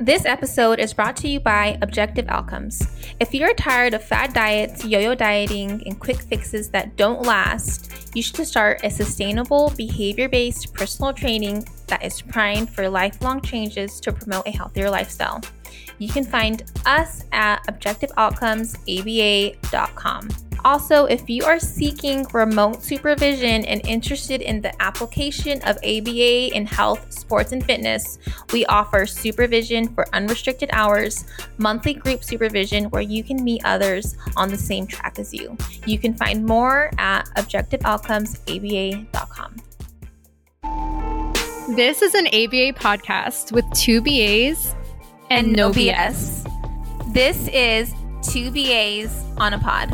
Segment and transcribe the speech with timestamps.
[0.00, 2.86] This episode is brought to you by Objective Outcomes.
[3.18, 8.10] If you're tired of fad diets, yo yo dieting, and quick fixes that don't last,
[8.14, 13.98] you should start a sustainable, behavior based personal training that is primed for lifelong changes
[14.00, 15.40] to promote a healthier lifestyle.
[15.98, 20.45] You can find us at objectiveoutcomesaba.com.
[20.64, 26.66] Also, if you are seeking remote supervision and interested in the application of ABA in
[26.66, 28.18] health, sports, and fitness,
[28.52, 31.24] we offer supervision for unrestricted hours,
[31.58, 35.56] monthly group supervision where you can meet others on the same track as you.
[35.86, 39.56] You can find more at objectiveoutcomesaba.com.
[41.74, 44.76] This is an ABA podcast with two BAs
[45.30, 46.44] and, no BS.
[47.12, 47.92] This is
[48.22, 49.92] two BAs on a pod.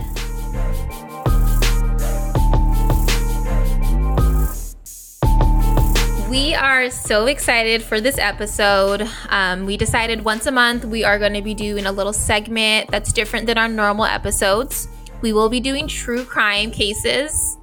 [6.28, 9.06] We are so excited for this episode.
[9.28, 12.90] Um, we decided once a month we are going to be doing a little segment
[12.90, 14.88] that's different than our normal episodes.
[15.20, 17.58] We will be doing true crime cases.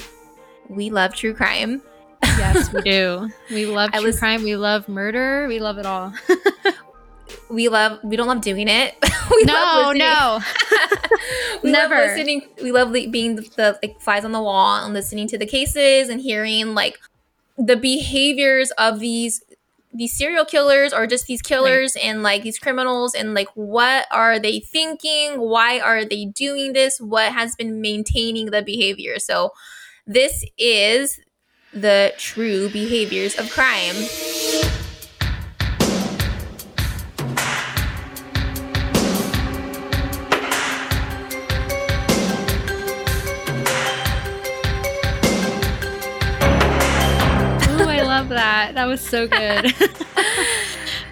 [0.69, 1.81] We love true crime.
[2.23, 3.29] Yes, we do.
[3.49, 4.43] We love true was- crime.
[4.43, 5.47] We love murder.
[5.47, 6.13] We love it all.
[7.49, 7.99] We love.
[8.03, 8.95] We don't love doing it.
[9.31, 10.39] we no, love listening- no.
[11.63, 11.95] we Never.
[11.95, 12.41] love listening.
[12.61, 15.45] We love li- being the, the like flies on the wall and listening to the
[15.45, 16.97] cases and hearing like
[17.58, 19.44] the behaviors of these
[19.91, 24.38] these serial killers or just these killers and like these criminals and like what are
[24.39, 25.39] they thinking?
[25.39, 27.02] Why are they doing this?
[27.02, 29.17] What has been maintaining the behavior?
[29.17, 29.52] So
[30.05, 31.19] this is
[31.73, 33.95] the true behaviors of crime.
[48.59, 48.75] That.
[48.75, 49.73] That was so good.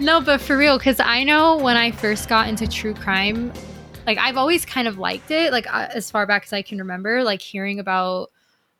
[0.00, 3.52] no, but for real, because I know when I first got into true crime,
[4.06, 6.78] like I've always kind of liked it, like uh, as far back as I can
[6.78, 8.30] remember, like hearing about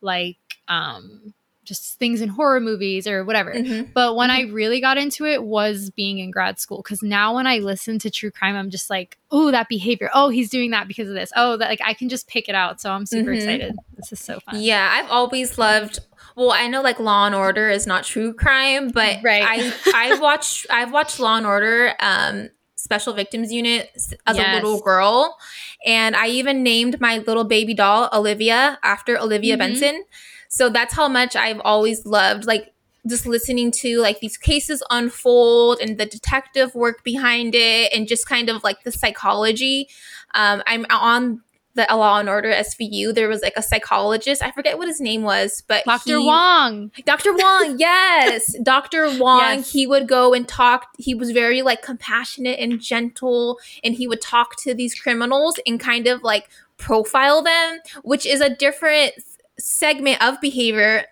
[0.00, 0.36] like
[0.68, 1.34] um
[1.64, 3.52] just things in horror movies or whatever.
[3.52, 3.92] Mhm.
[3.92, 7.46] But when I really got into it was being in grad school because now when
[7.46, 10.08] I listen to true crime, I'm just like, oh, that behavior.
[10.14, 11.30] Oh, he's doing that because of this.
[11.36, 12.80] Oh, that like I can just pick it out.
[12.80, 13.36] So I'm super Mhm.
[13.36, 13.76] excited.
[13.98, 14.54] This is so fun.
[14.60, 15.98] Yeah, I've always loved.
[16.38, 19.42] Well, I know like Law and Order is not true crime, but Right.
[19.44, 24.38] I I watched I've watched Law and Order um Special Victims Unit as Yes.
[24.38, 25.36] a little girl,
[25.84, 29.58] and I even named my little baby doll Olivia after Olivia Mhm.
[29.58, 30.04] Benson.
[30.48, 32.72] So that's how much I've always loved like
[33.06, 38.28] just listening to like these cases unfold and the detective work behind it and just
[38.28, 39.88] kind of like the psychology.
[40.34, 41.42] Um, I'm on
[41.78, 43.14] the Law and Order SVU.
[43.14, 44.42] There was like a psychologist.
[44.42, 46.18] I forget what his name was, but Dr.
[46.18, 46.90] he- Wong.
[47.06, 47.32] Dr.
[47.32, 48.54] Wong, yes.
[48.62, 49.16] Dr.
[49.18, 49.72] Wong, Yes.
[49.72, 50.88] he would go and talk.
[50.98, 55.78] He was very like compassionate and gentle, and he would talk to these criminals and
[55.80, 59.12] kind of like profile them, which is a different
[59.58, 61.04] segment of behavior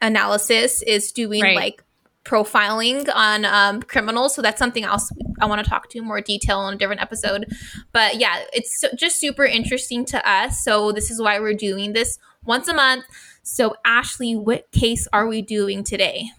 [0.00, 1.56] analysis is doing Right.
[1.56, 1.84] like
[2.24, 4.34] profiling on um, criminals.
[4.34, 5.10] So that's something else
[5.40, 7.46] I want to talk to more detail on a different episode.
[7.92, 10.62] But yeah, it's so- just super interesting to us.
[10.64, 13.04] So this is why we're doing this once a month.
[13.42, 16.30] So Ashley, what case are we doing today?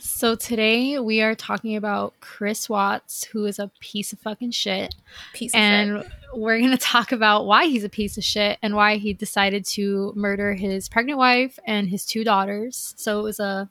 [0.00, 4.94] So today we are talking about Chris Watts, who is a piece of fucking shit.
[5.32, 6.12] Piece of and shit.
[6.34, 9.64] we're going to talk about why he's a piece of shit and why he decided
[9.64, 12.94] to murder his pregnant wife and his two daughters.
[12.96, 13.68] So it was a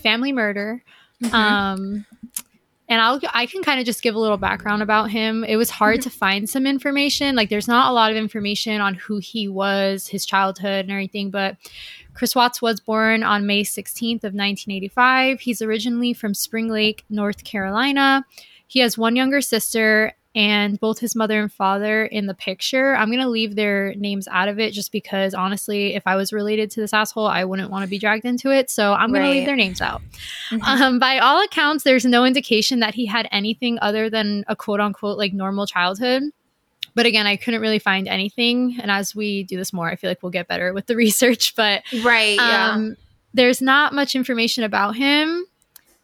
[0.00, 0.82] family murder.
[1.22, 1.32] Mhm.
[1.32, 2.06] Um,
[2.88, 5.44] and I'll I can kind of just give a little background about him.
[5.44, 7.34] It was hard to find some information.
[7.36, 11.30] Like there's not a lot of information on who he was, his childhood and everything,
[11.30, 11.56] but
[12.14, 15.40] Chris Watts was born on May 16th of 1985.
[15.40, 18.26] He's originally from Spring Lake, North Carolina.
[18.66, 22.96] He has one younger sister and both his mother and father in the picture.
[22.96, 26.32] I'm going to leave their names out of it just because honestly, if I was
[26.32, 28.70] related to this asshole, I wouldn't want to be dragged into it.
[28.70, 30.00] So I'm going to leave their names out.
[30.50, 30.62] Mhm.
[30.62, 34.80] Um, by all accounts, there's no indication that he had anything other than a quote
[34.80, 36.22] unquote like normal childhood.
[36.94, 38.78] But again, I couldn't really find anything.
[38.80, 41.54] And as we do this more, I feel like we'll get better with the research.
[41.56, 42.36] But right.
[42.36, 42.70] Yeah.
[42.70, 42.96] um,
[43.34, 45.44] there's not much information about him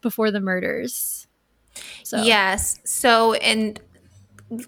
[0.02, 1.26] before the murders.
[2.05, 2.79] So Yes.
[2.85, 3.79] So, and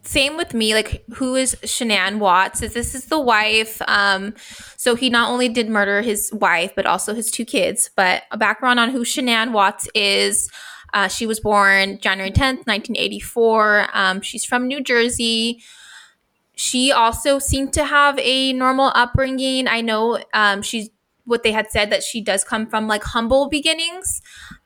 [0.02, 0.74] same with me.
[0.74, 2.62] Like, who is Shanann Watts?
[2.62, 3.80] Is this is the wife?
[3.88, 4.34] Um,
[4.76, 7.90] so he not only did murder his wife, but also his two kids.
[7.96, 10.50] But a background on who Shanann Watts is.
[10.92, 13.86] Uh, she was born January 10th, 1984.
[13.92, 15.62] Um, she's from New Jersey.
[16.56, 19.68] She also seemed to have a normal upbringing.
[19.68, 20.90] I know um, she's
[21.24, 24.20] what they had said that she does come from like humble beginnings,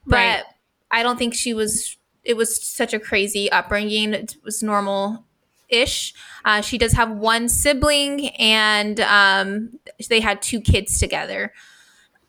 [0.07, 0.43] but Right.
[0.91, 4.15] I don't think she was it was such a crazy upbringing.
[4.15, 5.25] It was normal
[5.69, 6.15] ish.
[6.45, 9.79] Uh, she does have one sibling, and um,
[10.09, 11.53] they had two kids together.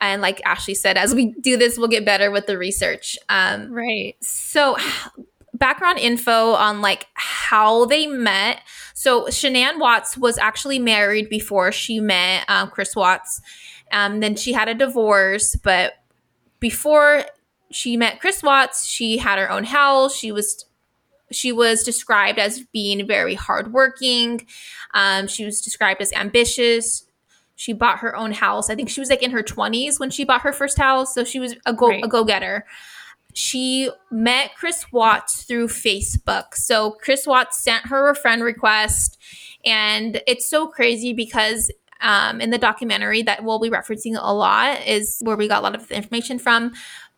[0.02, 3.18] And like Ashley said, as we do this, we'll get better with the research.
[3.30, 4.16] Um, right.
[4.22, 4.78] So,
[5.54, 8.62] background info on like how they met.
[8.94, 13.42] So, Shanann Watts was actually married before she met um, Chris Watts.
[13.92, 15.94] Um, then she had a divorce, but
[16.60, 17.24] before
[17.72, 20.16] she met Chris Watts, she had her own house.
[20.16, 20.66] She was
[21.32, 24.46] she was described as being very hardworking.
[24.94, 27.06] Um, she was described as ambitious.
[27.56, 28.70] She bought her own house.
[28.70, 31.14] I think she was like in her 20s when she bought her first house.
[31.14, 32.04] So she was a go right.
[32.04, 32.66] a go getter.
[33.34, 36.54] She met Chris Watts through Facebook.
[36.54, 39.18] So Chris Watts sent her a friend request.
[39.66, 41.72] And it's so crazy because
[42.02, 45.64] um, in the documentary that we'll be referencing a lot is where we got a
[45.64, 46.74] lot of the information from.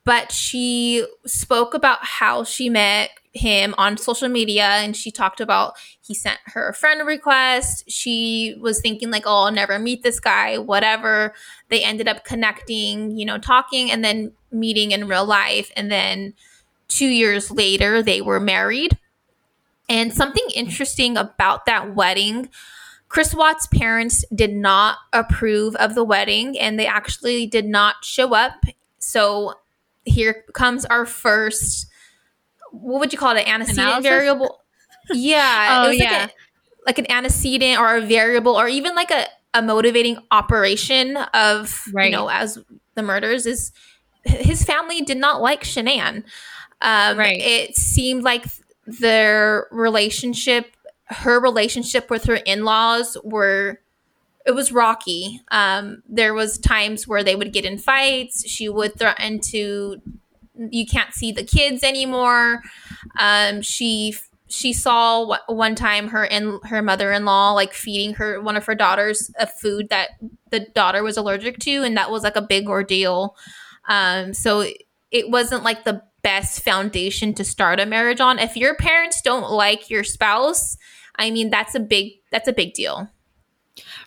[0.07, 5.74] But she spoke about how she met him on social media and she talked about
[6.00, 7.83] he sent her a friend request.
[7.92, 11.33] She was thinking, like, oh, I'll never meet this guy, whatever.
[11.68, 15.74] They ended up connecting, you know, talking and then meeting in real life.
[15.75, 16.36] And then
[16.88, 18.98] two years later, they were married.
[19.89, 22.48] And something interesting about that wedding
[23.09, 28.33] Chris Watts' parents did not approve of the wedding and they actually did not show
[28.33, 28.63] up.
[29.00, 29.56] So
[30.07, 31.88] here comes our first
[32.71, 33.42] what would you call it?
[33.42, 34.09] An antecedent Analysis?
[34.09, 34.62] variable.
[35.12, 35.68] Yeah.
[35.81, 36.12] oh, it was yeah.
[36.12, 36.33] like, a,
[36.86, 42.06] like an antecedent or a variable or even like a, a motivating operation of right.
[42.06, 42.59] you know, as
[42.95, 43.71] the murders is
[44.24, 46.24] his family did not like Shanann.
[46.81, 47.39] Um, right.
[47.39, 48.45] It seemed like
[48.86, 50.75] their relationship
[51.09, 53.80] her relationship with her in-laws were
[54.47, 55.41] it was rocky.
[55.51, 58.49] Um, there was times where they would get in fights.
[58.49, 60.01] She would threaten to
[60.71, 62.63] you can't see the kids anymore.
[63.19, 64.15] Um, she
[64.49, 69.29] she saw one time her in her mother-in-law like feeding her one of her daughters
[69.38, 70.11] a food that
[70.51, 73.35] the daughter was allergic to and that was like a big ordeal
[73.89, 74.65] um, so
[75.11, 79.51] it wasn't like the best foundation to start a marriage on if your parents don't
[79.51, 80.77] like your spouse
[81.17, 83.09] I mean, that's a big that's a big deal.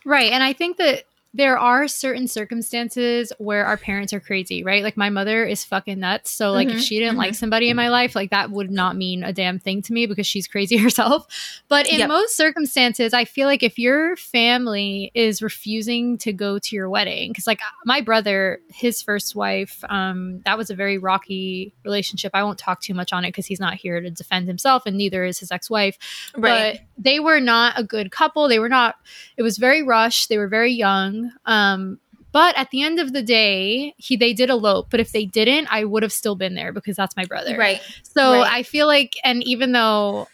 [0.05, 0.32] Right.
[0.32, 4.82] And I think that there are certain circumstances where our parents are crazy, right?
[4.82, 6.31] Like my mother is fucking nuts.
[6.32, 7.19] So like mm-hmm, if she didn't mm-hmm.
[7.19, 10.06] like somebody in my life, like that would not mean a damn thing to me
[10.06, 11.27] because she's crazy herself.
[11.69, 12.09] But in yep.
[12.09, 17.31] most circumstances, I feel like if your family is refusing to go to your wedding,
[17.31, 22.33] because like my brother, his first wife, um, that was a very rocky relationship.
[22.35, 24.97] I won't talk too much on it because he's not here to defend himself, and
[24.97, 25.97] neither is his ex-wife.
[26.37, 26.81] Right.
[26.81, 28.49] But they were not a good couple.
[28.49, 28.97] They were not.
[29.37, 30.29] It was very rushed.
[30.29, 31.99] They were very young um,
[32.32, 34.88] but at the end of the day, he they did elope.
[34.90, 37.56] But if they didn't, I would have still been there because that's my brother.
[37.56, 37.81] Right.
[38.02, 38.52] So right.
[38.52, 40.28] I feel like, and even though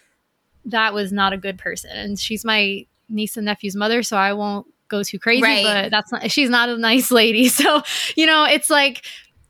[0.65, 4.33] that was not a good person, and she's my niece and nephew's mother, so I
[4.33, 5.41] won't go too crazy.
[5.41, 5.63] Right.
[5.63, 6.29] But that's not.
[6.29, 7.49] She's not a nice lady.
[7.57, 7.81] So
[8.15, 9.03] you know, it's like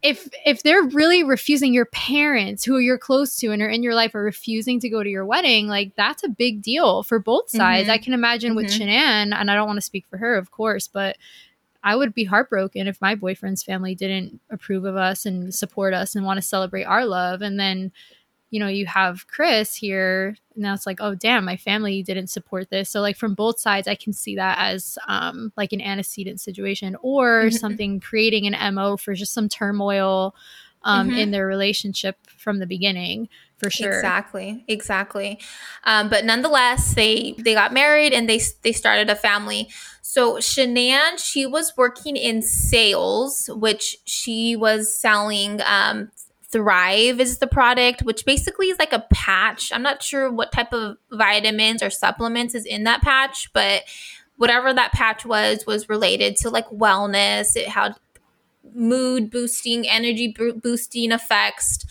[0.03, 3.95] if if they're really refusing your parents who you're close to and are in your
[3.95, 7.49] life are refusing to go to your wedding like that's a big deal for both
[7.49, 7.91] sides mm-hmm.
[7.91, 8.57] i can imagine mm-hmm.
[8.57, 11.17] with shanann and i don't want to speak for her of course but
[11.83, 16.15] i would be heartbroken if my boyfriend's family didn't approve of us and support us
[16.15, 17.91] and want to celebrate our love and then
[18.49, 20.37] you know, you have Chris here.
[20.55, 22.89] Now it's like, oh, damn, my family didn't support this.
[22.89, 26.95] So, like, from both sides, I can see that as um, like an antecedent situation
[27.01, 27.55] or mm-hmm.
[27.55, 30.33] something creating an MO for just some turmoil
[30.83, 31.17] um, mm-hmm.
[31.17, 35.39] in their relationship from the beginning for sure exactly exactly
[35.83, 39.67] um, but nonetheless they they got married and they they started a family
[40.01, 46.11] so shanann she was working in sales which she was selling um,
[46.49, 49.71] Thrive is the product, which basically is like a patch.
[49.73, 53.83] I'm not sure what type of vitamins or supplements is in that patch, but
[54.37, 57.55] whatever that patch was was related to like wellness.
[57.55, 57.95] It had
[58.73, 61.85] mood boosting, energy boosting effects.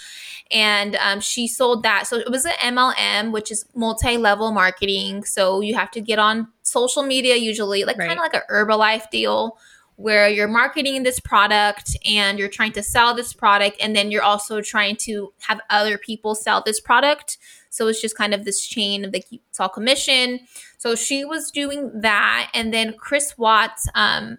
[0.51, 2.07] And um, she sold that.
[2.07, 5.25] So it was an MLM, which is multi level marketing.
[5.25, 8.09] So you have to get on social media, usually, like right.
[8.09, 9.59] kind of like an Herbalife deal
[9.97, 14.23] where you're marketing this product and you're trying to sell this product and then you're
[14.23, 17.39] also trying to have other people sell this product.
[17.71, 20.41] So it's just kind of this chain of like it's all commission.
[20.79, 24.39] So she was doing that and then chris watts um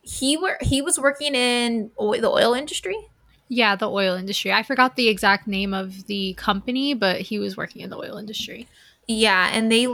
[0.00, 2.96] he were he was working in oil, the oil industry?
[3.48, 4.52] Yeah the oil industry.
[4.52, 8.16] I forgot the exact name of the company but he was working in the oil
[8.16, 8.66] industry.
[9.06, 9.86] Yeah and they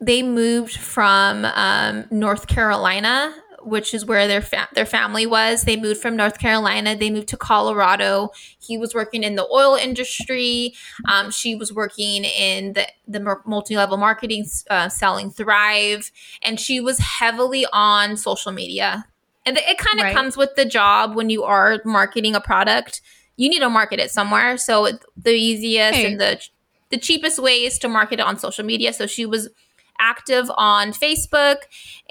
[0.00, 5.62] they moved from um, north carolina which is where their fa- their family was.
[5.62, 6.96] They moved from North Carolina.
[6.96, 8.30] They moved to Colorado.
[8.58, 10.74] He was working in the oil industry.
[11.08, 16.10] Um, she was working in the the multi level marketing, uh, selling Thrive,
[16.42, 19.06] and she was heavily on social media.
[19.46, 20.14] And it kind of right.
[20.14, 23.02] comes with the job when you are marketing a product.
[23.36, 24.56] You need to market it somewhere.
[24.56, 26.06] So the easiest hey.
[26.06, 26.40] and the
[26.90, 28.92] the cheapest way is to market it on social media.
[28.92, 29.48] So she was
[29.98, 31.56] active on Facebook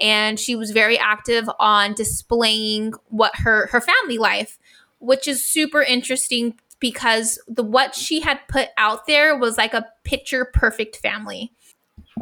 [0.00, 4.58] and she was very active on displaying what her her family life,
[4.98, 9.86] which is super interesting because the what she had put out there was like a
[10.04, 11.52] picture perfect family.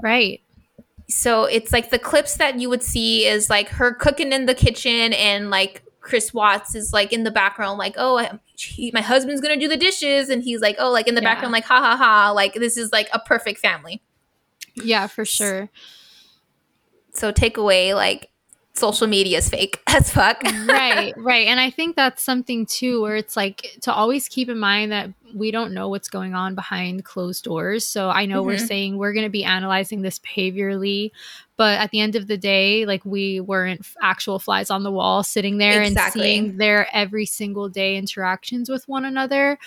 [0.03, 0.41] Right.
[1.09, 4.55] So it's like the clips that you would see is like her cooking in the
[4.55, 9.41] kitchen and like Chris Watts is like in the background, like, oh, he, my husband's
[9.41, 11.33] gonna do the dishes, and he's like, oh, like in the yeah.
[11.33, 14.03] background, like, ha ha ha, like this is like a perfect family.
[14.75, 15.71] Yeah, for sure.
[17.15, 18.32] So take away like
[18.75, 20.43] social media is fake as fuck.
[20.67, 21.47] right, right.
[21.47, 25.11] And I think that's something too where it's like to always keep in mind that
[25.35, 27.87] we don't know what's going on behind closed doors.
[27.87, 28.49] So I know mm-hmm.
[28.49, 31.11] we're saying we're going to be analyzing this behaviorally,
[31.57, 35.23] but at the end of the day, like we weren't actual flies on the wall
[35.23, 36.21] sitting there exactly.
[36.21, 39.59] and seeing their every single day interactions with one another,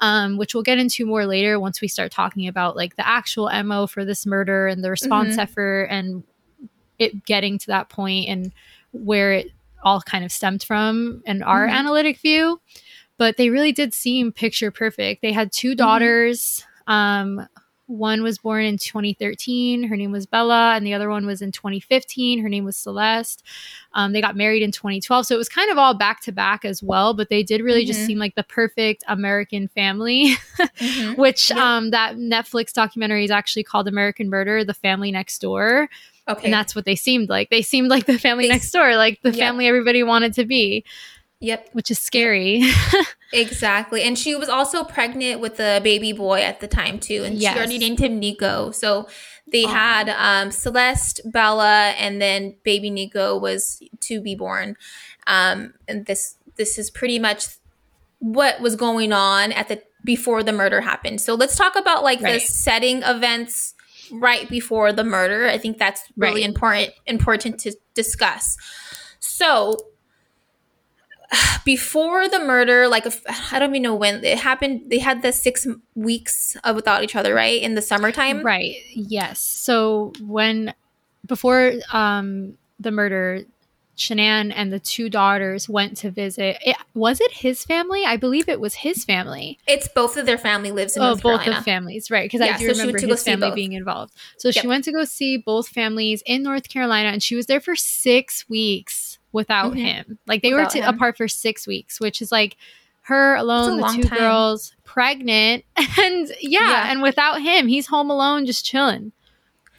[0.00, 3.50] um, which we'll get into more later once we start talking about like the actual
[3.62, 5.40] MO for this murder and the response mm-hmm.
[5.40, 6.22] effort and
[6.98, 8.52] it getting to that point and
[8.92, 9.50] where it
[9.82, 11.76] all kind of stemmed from and our mm-hmm.
[11.76, 12.60] analytic view
[13.16, 15.76] but they really did seem picture perfect they had two mm-hmm.
[15.76, 16.92] daughters mm-hmm.
[16.92, 17.48] um,
[17.86, 21.52] one was born in 2013 her name was bella and the other one was in
[21.52, 23.42] 2015 her name was celeste
[23.92, 26.64] um, they got married in 2012 so it was kind of all back to back
[26.64, 27.88] as well but they did really mm-hmm.
[27.88, 31.20] just seem like the perfect american family mm-hmm.
[31.20, 31.76] which yeah.
[31.76, 35.90] um, that netflix documentary is actually called american murder the family next door
[36.28, 36.46] Okay.
[36.46, 37.50] And that's what they seemed like.
[37.50, 39.38] They seemed like the family they, next door, like the yep.
[39.38, 40.84] family everybody wanted to be.
[41.40, 41.70] Yep.
[41.72, 42.62] Which is scary.
[43.32, 44.02] exactly.
[44.02, 47.22] And she was also pregnant with a baby boy at the time too.
[47.24, 47.52] And yes.
[47.52, 48.70] she already named him Nico.
[48.70, 49.06] So
[49.52, 54.76] they had um, Celeste, Bella, and then baby Nico was to be born.
[55.26, 57.46] Um, and this this is pretty much
[58.20, 61.20] what was going on at the before the murder happened.
[61.20, 62.34] So let's talk about like right.
[62.34, 63.74] the setting events
[64.20, 65.46] right before the murder.
[65.46, 66.48] I think that's really right.
[66.50, 68.56] important important to discuss.
[69.20, 69.78] So
[71.64, 73.06] before the murder, like
[73.52, 74.90] I don't even know when it happened.
[74.90, 77.60] They had the six weeks of without each other, right?
[77.60, 78.76] In the summertime, right?
[78.92, 79.40] Yes.
[79.40, 80.74] So when
[81.26, 83.44] before um the murder,
[83.96, 86.58] Shanann and the two daughters went to visit.
[86.64, 88.04] It, was it his family?
[88.04, 89.58] I believe it was his family.
[89.66, 91.58] It's both of their family lives in oh, North both Carolina.
[91.58, 92.30] of families, right?
[92.30, 94.14] Because yeah, I do so remember his family being involved.
[94.38, 94.62] So yep.
[94.62, 97.76] she went to go see both families in North Carolina, and she was there for
[97.76, 99.84] six weeks without mm-hmm.
[99.84, 100.18] him.
[100.26, 102.56] Like they without were t- apart for six weeks, which is like
[103.02, 104.18] her alone, the two time.
[104.18, 109.12] girls, pregnant, and yeah, yeah, and without him, he's home alone, just chilling.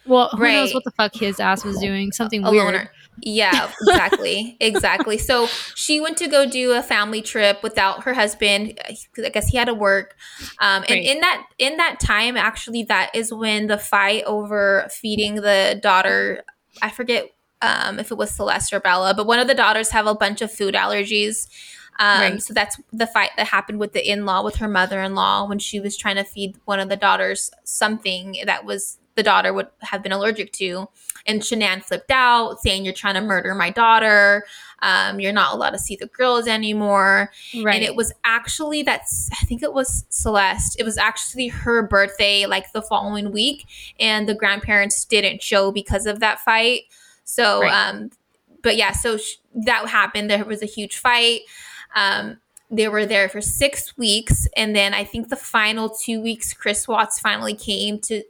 [0.06, 0.52] Well, who right.
[0.52, 2.12] knows what the fuck his ass was doing?
[2.12, 2.64] Something a weird.
[2.64, 2.90] Loner.
[3.22, 4.56] Yeah, exactly.
[4.60, 5.18] exactly.
[5.18, 9.56] So she went to go do a family trip without her husband I guess he
[9.56, 10.16] had to work.
[10.60, 11.04] Um, and right.
[11.04, 16.44] in that in that time, actually, that is when the fight over feeding the daughter,
[16.82, 17.30] I forget
[17.62, 20.42] um, if it was Celeste or Bella, but one of the daughters have a bunch
[20.42, 21.48] of food allergies.
[21.98, 22.42] Um, right.
[22.42, 25.48] So that's the fight that happened with the in law, with her mother in law,
[25.48, 29.52] when she was trying to feed one of the daughters something that was the daughter
[29.52, 30.88] would have been allergic to.
[31.26, 34.46] And Shanann flipped out, saying, You're trying to murder my daughter.
[34.82, 37.32] Um, you're not allowed to see the girls anymore.
[37.62, 37.76] Right.
[37.76, 40.78] And it was actually that, I think it was Celeste.
[40.78, 43.66] It was actually her birthday, like the following week.
[43.98, 46.82] And the grandparents didn't show because of that fight.
[47.24, 47.88] So, right.
[47.88, 48.10] um,
[48.62, 50.30] but yeah, so sh- that happened.
[50.30, 51.40] There was a huge fight.
[51.94, 52.38] Um,
[52.70, 54.46] they were there for six weeks.
[54.56, 58.22] And then I think the final two weeks, Chris Watts finally came to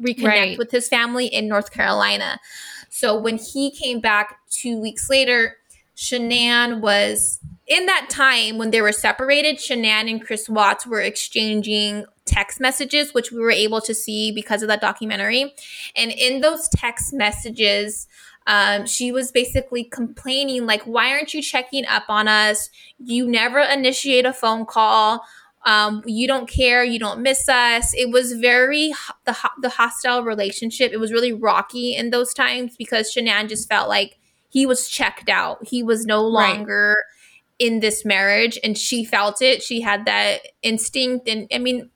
[0.00, 0.58] reconnect right.
[0.58, 2.40] with his family in North Carolina.
[2.88, 5.56] So when he came back two weeks later,
[5.96, 9.58] Shanann was in that time when they were separated.
[9.58, 14.62] Shanann and Chris Watts were exchanging text messages, which we were able to see because
[14.62, 15.54] of that documentary.
[15.94, 18.08] And in those text messages,
[18.46, 22.70] um, she was basically complaining, like, why aren't you checking up on us?
[22.98, 25.24] You never initiate a phone call
[25.66, 27.92] um, you don't care, you don't miss us.
[27.94, 28.92] It was very
[29.24, 30.92] the the hostile relationship.
[30.92, 35.28] It was really rocky in those times because Shanann just felt like he was checked
[35.28, 35.66] out.
[35.66, 37.66] He was no longer right.
[37.66, 39.62] in this marriage, and she felt it.
[39.62, 41.90] She had that instinct, and I mean,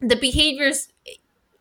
[0.00, 0.88] the behaviors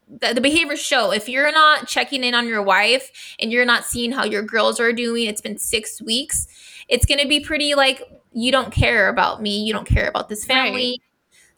[0.09, 3.85] the, the behaviors show if you're not checking in on your wife and you're not
[3.85, 6.47] seeing how your girls are doing, it's been six weeks,
[6.87, 8.01] it's going to be pretty like,
[8.33, 9.63] you don't care about me.
[9.63, 10.99] You don't care about this family.
[10.99, 11.08] Right.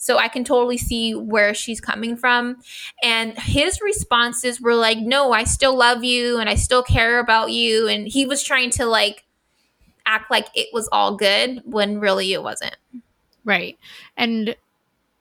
[0.01, 2.57] So I can totally see where she's coming from.
[3.03, 7.51] And his responses were like, no, I still love you and I still care about
[7.51, 7.87] you.
[7.87, 9.23] And he was trying to like
[10.07, 12.75] act like it was all good when really it wasn't.
[13.45, 13.77] Right.
[14.17, 14.55] And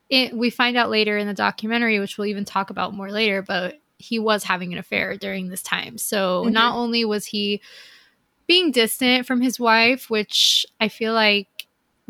[0.09, 3.43] it, we find out later in the documentary, which we'll even talk about more later,
[3.43, 5.99] but he was having an affair during this time.
[5.99, 6.55] So mm-hmm.
[6.55, 7.61] not only was he
[8.47, 11.60] being distant from his wife, which I feel like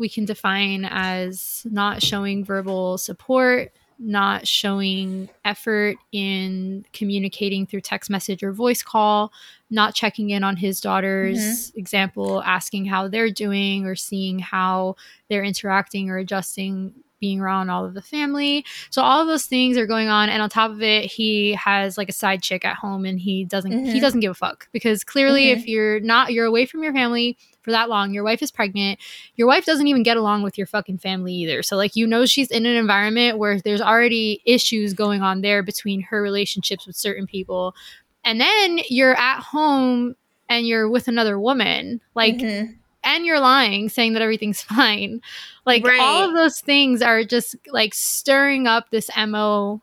[0.01, 8.09] we can define as not showing verbal support, not showing effort in communicating through text
[8.09, 9.31] message or voice call,
[9.69, 11.79] not checking in on his daughters, mm-hmm.
[11.79, 14.95] example, asking how they're doing or seeing how
[15.29, 18.65] they're interacting or adjusting being around all of the family.
[18.89, 21.95] So all of those things are going on and on top of it he has
[21.95, 23.91] like a side chick at home and he doesn't mm-hmm.
[23.91, 25.59] he doesn't give a fuck because clearly mm-hmm.
[25.59, 28.99] if you're not you're away from your family for that long, your wife is pregnant,
[29.35, 31.63] your wife doesn't even get along with your fucking family either.
[31.63, 35.63] So like you know she's in an environment where there's already issues going on there
[35.63, 37.75] between her relationships with certain people.
[38.23, 40.15] And then you're at home
[40.49, 42.01] and you're with another woman.
[42.15, 45.21] Like mm-hmm and you're lying saying that everything's fine
[45.65, 45.99] like right.
[45.99, 49.81] all of those things are just like stirring up this mo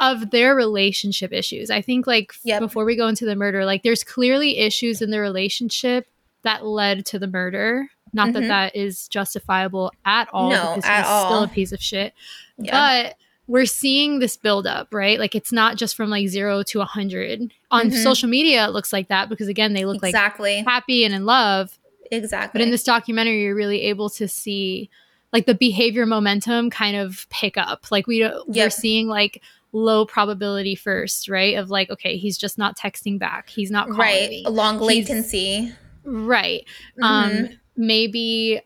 [0.00, 2.60] of their relationship issues i think like yep.
[2.60, 6.06] before we go into the murder like there's clearly issues in the relationship
[6.44, 8.42] that led to the murder not mm-hmm.
[8.42, 11.26] that that is justifiable at all no, because at all.
[11.26, 12.14] still a piece of shit
[12.58, 13.04] yeah.
[13.06, 15.18] but we're seeing this build up, right?
[15.18, 17.52] Like it's not just from like zero to a hundred.
[17.70, 18.02] On mm-hmm.
[18.02, 20.56] social media, it looks like that because again, they look exactly.
[20.56, 21.78] like happy and in love.
[22.10, 22.58] Exactly.
[22.58, 24.88] But in this documentary, you're really able to see
[25.32, 27.90] like the behavior momentum kind of pick up.
[27.90, 28.34] Like we yep.
[28.46, 31.56] we're seeing like low probability first, right?
[31.56, 33.50] Of like, okay, he's just not texting back.
[33.50, 34.44] He's not calling right.
[34.46, 35.62] Long latency.
[35.62, 35.72] He's,
[36.04, 36.64] right.
[37.02, 37.44] Um, mm-hmm.
[37.44, 38.60] Um, maybe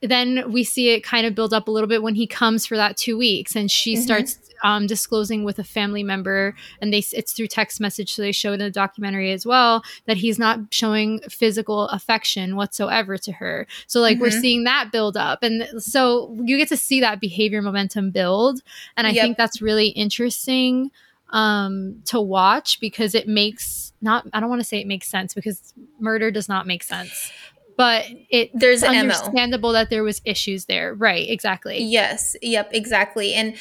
[0.00, 2.76] then we see it kind of build up a little bit when he comes for
[2.76, 4.02] that two weeks and she mm-hmm.
[4.02, 8.32] starts um, disclosing with a family member and they it's through text message so they
[8.32, 13.66] show in the documentary as well that he's not showing physical affection whatsoever to her
[13.86, 14.22] so like mm-hmm.
[14.22, 18.60] we're seeing that build up and so you get to see that behavior momentum build
[18.96, 19.22] and i yep.
[19.22, 20.90] think that's really interesting
[21.30, 25.34] um to watch because it makes not i don't want to say it makes sense
[25.34, 27.30] because murder does not make sense
[27.78, 30.92] but it there's understandable that there was issues there.
[30.94, 31.80] Right exactly.
[31.80, 33.34] Yes yep exactly.
[33.34, 33.54] And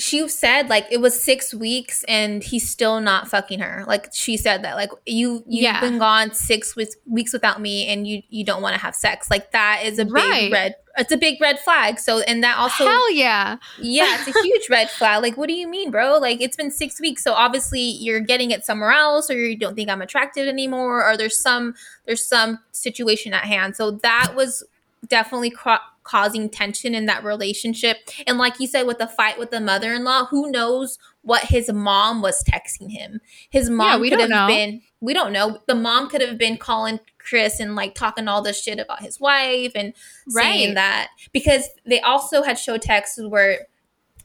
[0.00, 3.84] she said like it was six weeks and he's still not fucking her.
[3.86, 5.80] Like she said that like you you've yeah.
[5.80, 9.30] been gone six weeks weeks without me and you you don't want to have sex.
[9.30, 11.98] Like that is a big red it's a big red flag.
[11.98, 13.58] So and that also hell yeah.
[13.78, 15.22] Yeah it's a huge red flag.
[15.22, 16.18] Like what do you mean bro?
[16.18, 17.22] Like it's been six weeks.
[17.22, 21.16] So obviously you're getting it somewhere else or you don't think i'm attractive anymore or
[21.16, 21.74] there's some
[22.06, 23.76] there's some situation at hand.
[23.76, 24.64] So that was
[25.08, 27.98] definitely cro- causing tension in that relationship.
[28.26, 31.44] And like you said, with the fight with the mother in law, who knows what
[31.44, 33.20] his mom was texting him?
[33.50, 34.46] His mom yeah, we could have know.
[34.46, 35.60] been, we don't know.
[35.66, 39.20] The mom could have been calling Chris and like talking all this shit about his
[39.20, 39.92] wife and
[40.34, 40.42] right.
[40.44, 43.66] saying that because they also had show texts where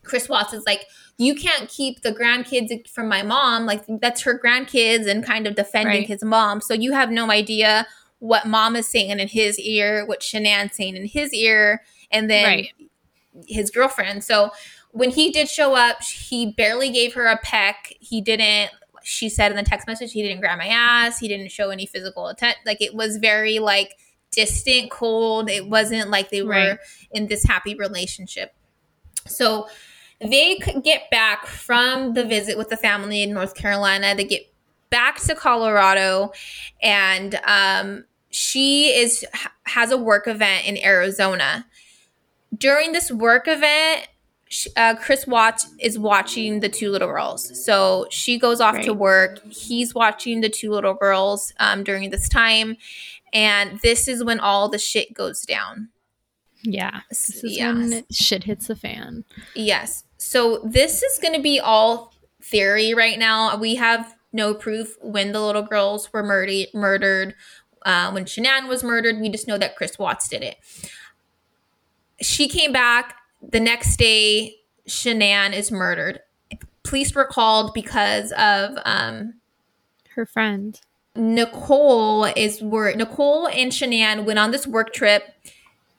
[0.03, 0.85] Chris Watts is like,
[1.17, 3.65] you can't keep the grandkids from my mom.
[3.65, 6.07] Like that's her grandkids and kind of defending right.
[6.07, 6.61] his mom.
[6.61, 7.87] So you have no idea
[8.19, 12.45] what mom is saying in his ear, what Shanann's saying in his ear, and then
[12.45, 12.67] right.
[13.47, 14.23] his girlfriend.
[14.23, 14.51] So
[14.91, 17.93] when he did show up, he barely gave her a peck.
[17.99, 18.71] He didn't,
[19.03, 21.19] she said in the text message, he didn't grab my ass.
[21.19, 22.61] He didn't show any physical attention.
[22.65, 23.97] Like it was very like
[24.31, 25.49] distant, cold.
[25.49, 26.79] It wasn't like they were right.
[27.11, 28.55] in this happy relationship.
[29.27, 29.67] So
[30.21, 34.15] they could get back from the visit with the family in North Carolina.
[34.15, 34.51] They get
[34.95, 36.31] back to Colorado,
[36.81, 39.25] and um, she is
[39.63, 41.65] has a work event in Arizona.
[42.57, 44.07] During this work event,
[44.77, 47.61] uh, Chris Watts is watching the two little girls.
[47.65, 48.85] So she goes off right.
[48.85, 49.43] to work.
[49.51, 52.77] He's watching the two little girls um, during this time,
[53.33, 55.89] and this is when all the shit goes down.
[56.63, 57.75] Yeah, this is yes.
[57.75, 59.25] when shit hits the fan.
[59.55, 60.05] Yes.
[60.17, 63.57] So this is going to be all theory right now.
[63.57, 66.67] We have no proof when the little girls were murdered.
[66.73, 67.35] Murdered
[67.85, 69.21] uh, when Shanann was murdered.
[69.21, 70.57] We just know that Chris Watts did it.
[72.21, 74.55] She came back the next day.
[74.87, 76.19] Shanann is murdered.
[76.83, 79.35] Police were called because of um,
[80.15, 80.79] her friend.
[81.15, 85.23] Nicole is where Nicole and Shanann went on this work trip.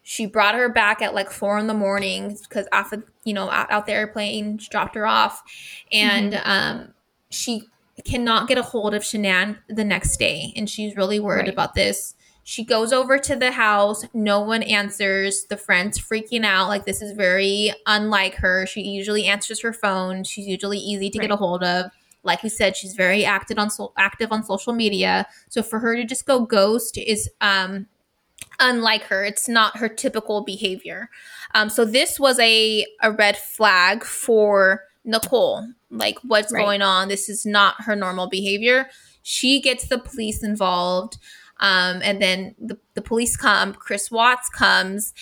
[0.02, 3.50] She brought her back at like four in the morning because off of you know
[3.50, 5.42] out, out the airplane, dropped her off,
[5.90, 6.50] and mm-hmm.
[6.50, 6.94] um,
[7.30, 7.64] she
[8.04, 11.48] cannot get a hold of Shanann the next day, and she's really worried Right.
[11.52, 12.14] about this.
[12.44, 14.04] She goes over to the house.
[14.14, 15.44] No one answers.
[15.48, 16.68] The friend's freaking out.
[16.68, 18.66] Like, this is very unlike her.
[18.66, 20.22] She usually answers her phone.
[20.22, 21.90] She's usually easy to get a hold of.
[22.22, 25.26] Like you said, she's very active on so- active on social media.
[25.48, 27.86] So for her to just go ghost is um,
[28.60, 29.24] unlike her.
[29.24, 31.08] It's not her typical behavior.
[31.54, 35.66] Um, so this was a a red flag for Nicole.
[35.90, 36.62] Like, what's Right.
[36.64, 37.08] going on?
[37.08, 38.88] This is not her normal behavior.
[39.22, 41.16] She gets the police involved.
[41.58, 45.14] Um, and then the, the police come, Chris Watts comes,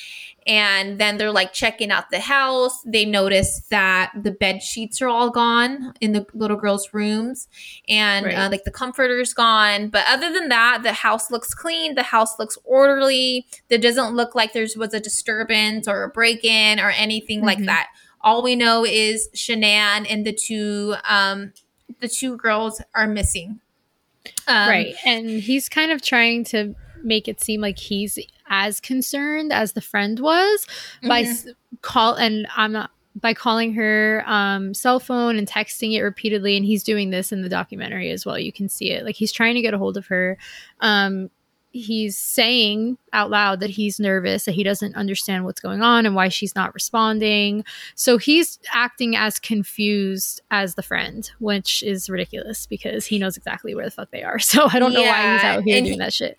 [0.48, 2.82] and then they're like checking out the house.
[2.84, 7.46] They notice that the bed sheets are all gone in the little girl's rooms,
[7.88, 8.34] and Right.
[8.34, 9.90] uh, like the comforter's gone.
[9.90, 11.94] But other than that, the house looks clean.
[11.94, 13.46] The house looks orderly.
[13.68, 17.58] There doesn't look like there was a disturbance or a break in or anything like
[17.58, 17.66] Mhm.
[17.66, 17.90] that.
[18.24, 21.52] All we know is Shanann and the two um,
[22.00, 23.60] the two girls are missing.
[24.48, 24.94] Um, right.
[25.04, 29.80] And he's kind of trying to make it seem like he's as concerned as the
[29.80, 30.66] friend was
[31.02, 31.30] by mhm.
[31.30, 31.48] s-
[31.82, 36.66] call and I'm not by calling her um, cell phone and texting it repeatedly and
[36.66, 39.54] he's doing this in the documentary as well you can see it like he's trying
[39.54, 40.36] to get a hold of her
[40.80, 41.30] um,
[41.76, 46.14] he's saying out loud that he's nervous that he doesn't understand what's going on and
[46.14, 47.64] why she's not responding.
[47.96, 53.74] So he's acting as confused as the friend which is ridiculous because he knows exactly
[53.74, 54.38] where the fuck they are.
[54.44, 56.36] So i don't know why he's out here doing he- that shit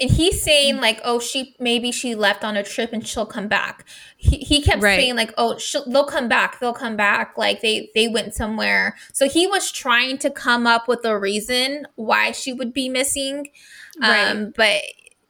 [0.00, 3.48] and he's saying like oh she maybe she left on a trip and she'll come
[3.48, 3.86] back.
[4.16, 4.96] He, he kept Right.
[4.98, 7.36] saying like oh they'll come back they'll come back.
[7.36, 8.96] Like they they went somewhere.
[9.12, 13.48] So he was trying to come up with a reason why she would be missing.
[14.02, 14.80] Um but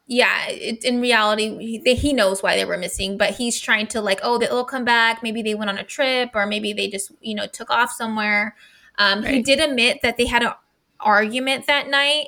[0.07, 4.01] yeah it, in reality he, he knows why they were missing but he's trying to
[4.01, 5.23] like oh they'll come back.
[5.23, 8.55] Maybe they went on a trip or maybe they just you know took off somewhere.
[8.99, 10.53] Um he did admit that they had an
[11.01, 12.27] argument that night.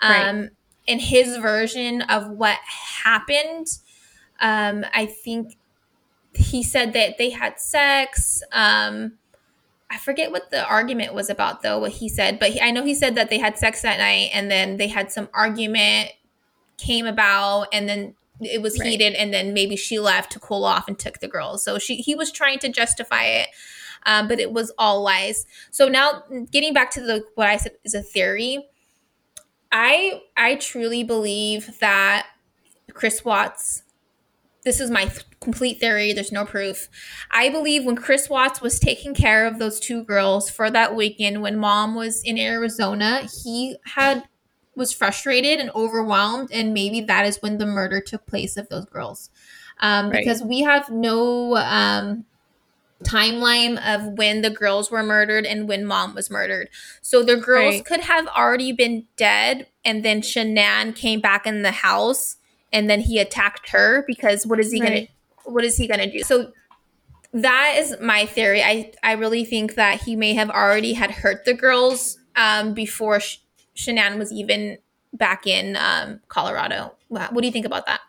[0.00, 0.50] Um
[0.90, 2.58] In his version of what
[3.04, 3.66] happened
[4.40, 5.56] um i think
[6.34, 9.12] he said that they had sex um
[9.92, 12.84] I forget what the argument was about though, what he said, but he, I know
[12.84, 16.10] he said that they had sex that night and then they had some argument
[16.78, 18.88] came about and then it was Right.
[18.88, 21.64] heated and then maybe she left to cool off and took the girls.
[21.64, 23.48] So she he was trying to justify it.
[24.06, 25.44] Um, but it was all lies.
[25.72, 26.22] So now
[26.52, 28.69] getting back to the what I said is a theory.
[29.72, 32.26] I I truly believe that
[32.92, 33.82] Chris Watts
[34.64, 36.12] this is my th- complete theory.
[36.12, 36.88] There's no proof.
[37.30, 41.40] I believe when Chris Watts was taking care of those two girls for that weekend
[41.40, 44.24] when mom was in Arizona, he had
[44.76, 48.84] was frustrated and overwhelmed, and maybe that is when the murder took place of those
[48.86, 49.30] girls.
[49.80, 50.18] Um, Right.
[50.18, 52.24] Because we have no um,
[53.04, 56.68] timeline of when the girls were murdered and when mom was murdered.
[57.00, 57.84] So the girls Right.
[57.84, 62.36] could have already been dead, and then Shanann came back in the house,
[62.72, 64.88] and then he attacked her because what is he Right.
[64.88, 66.22] gonna what is he gonna do?
[66.22, 66.52] So
[67.32, 68.62] that is my theory.
[68.62, 73.18] I I really think that he may have already had hurt the girls um, before
[73.20, 73.38] Sh-
[73.76, 74.78] Shanann was even
[75.12, 76.94] back in um, Colorado.
[77.08, 78.00] Wha- What do you think about that?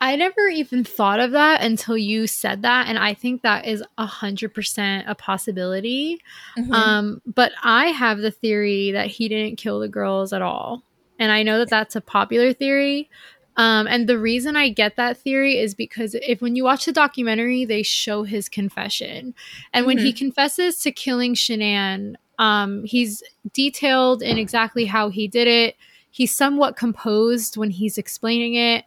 [0.00, 3.82] I never even thought of that until you said that, and I think that is
[3.98, 6.20] a hundred percent a possibility.
[6.56, 6.72] Mhm.
[6.72, 10.82] Um, but I have the theory that he didn't kill the girls at all,
[11.18, 13.10] and I know that that's a popular theory.
[13.56, 16.92] Um, and the reason I get that theory is because if when you watch the
[16.92, 19.34] documentary, they show his confession,
[19.74, 25.46] and when he confesses to killing Shanann, um, he's detailed in exactly how he did
[25.46, 25.76] it.
[26.10, 28.84] He's somewhat composed when he's explaining it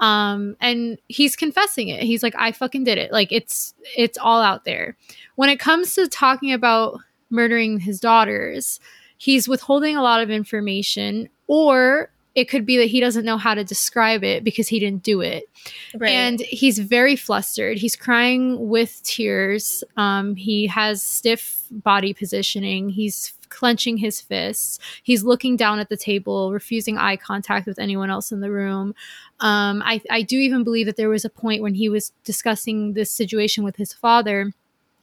[0.00, 2.02] um and he's confessing it.
[2.02, 3.12] He's like i fucking did it.
[3.12, 4.96] Like it's it's all out there.
[5.36, 8.80] When it comes to talking about murdering his daughters
[9.18, 13.52] he's withholding a lot of information or it could be that he doesn't know how
[13.52, 15.48] to describe it because he didn't do it.
[15.96, 16.10] Right.
[16.10, 17.78] and he's very flustered.
[17.78, 19.82] He's crying with tears.
[19.96, 22.90] Um, he has stiff body positioning.
[22.90, 24.78] He's clenching his fists.
[25.02, 28.94] He's looking down at the table refusing eye contact with anyone else in the room.
[29.40, 32.94] Um, I, I do even believe that there was a point when he was discussing
[32.94, 34.52] this situation with his father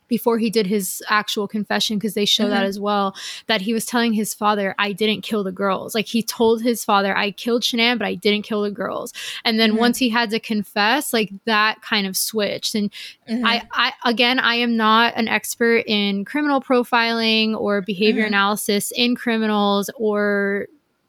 [0.08, 2.68] before he did his actual confession because they show that Mhm.
[2.68, 3.16] as well
[3.48, 6.86] that he was telling his father i didn't kill the girls like he told his
[6.86, 9.14] father i killed shanann but i didn't kill the girls
[9.44, 9.78] and then Mhm.
[9.80, 12.92] once he had to confess like that kind of switched and
[13.28, 13.42] Mhm.
[13.46, 18.28] I, I again i am not an expert in criminal profiling or behavior Mhm.
[18.28, 20.68] analysis in criminals or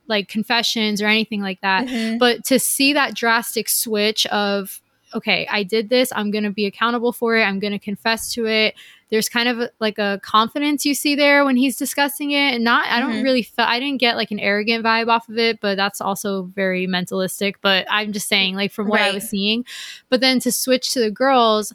[0.09, 2.18] like confessions or anything like that Mhm.
[2.18, 4.80] but to see that drastic switch of
[5.16, 8.33] okay i did this i'm going to be accountable for it i'm going to confess
[8.35, 8.74] to it.
[9.09, 12.87] There's kind of like a confidence you see there when he's discussing it and not
[12.88, 13.22] i don't Mhm.
[13.24, 16.42] really feel i didn't get like an arrogant vibe off of it but that's also
[16.55, 19.64] very mentalistic but i'm just saying like from what i was seeing.
[20.09, 21.72] But then to switch to the girls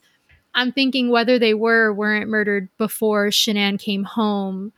[0.53, 4.73] i'm thinking whether they were or weren't murdered before shanann came home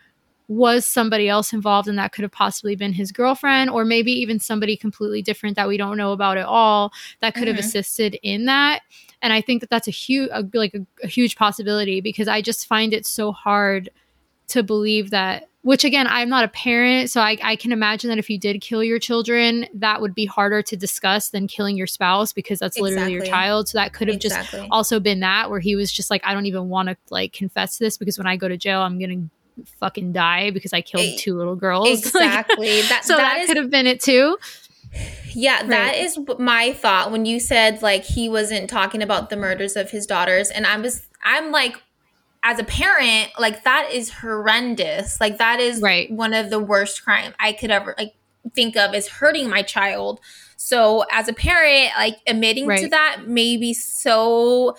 [0.48, 4.40] was somebody else involved and that could have possibly been his girlfriend or maybe even
[4.40, 7.60] somebody completely different that we don't know about at all that could have Mhm.
[7.60, 8.82] assisted in that.
[9.22, 12.68] And i think that that's a huge like a, a huge possibility because i just
[12.68, 13.90] find it so hard
[14.50, 18.18] to believe that which again i'm not a parent so I, I can imagine that
[18.18, 21.88] if you did kill your children that would be harder to discuss than killing your
[21.88, 23.70] spouse because that's literally your child.
[23.70, 24.36] So that could have just
[24.72, 27.78] also been that where he was just like i don't even want to like confess
[27.78, 29.30] this because when i go to jail i'm gonna
[29.80, 32.82] fucking die because i killed two little girls Like, Exactly.
[32.84, 34.38] That so that, that is could have been it too
[35.34, 35.98] Yeah, that Right.
[36.04, 40.06] is my thought when you said like he wasn't talking about the murders of his
[40.06, 41.82] daughters and I was I'm like
[42.46, 45.22] as a parent, like that is horrendous.
[45.22, 46.12] Like that is Right.
[46.12, 48.16] one of the worst crime I could ever like
[48.54, 50.20] think of is hurting my child.
[50.58, 54.76] So as a parent, like admitting to that may be so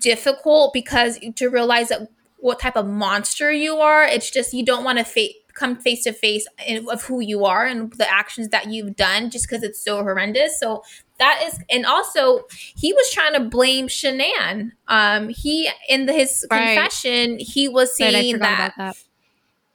[0.00, 4.84] difficult because to realize that what type of monster you are, it's just you don't
[4.84, 6.46] want to fa- come face to face
[6.88, 10.58] of who you are and the actions that you've done just because it's so horrendous.
[10.60, 10.84] So
[11.18, 12.44] that is, and also
[12.76, 14.70] he was trying to blame Shanann.
[14.86, 16.74] Um, he in the, his Right.
[16.76, 18.96] confession, he was saying forgot that that.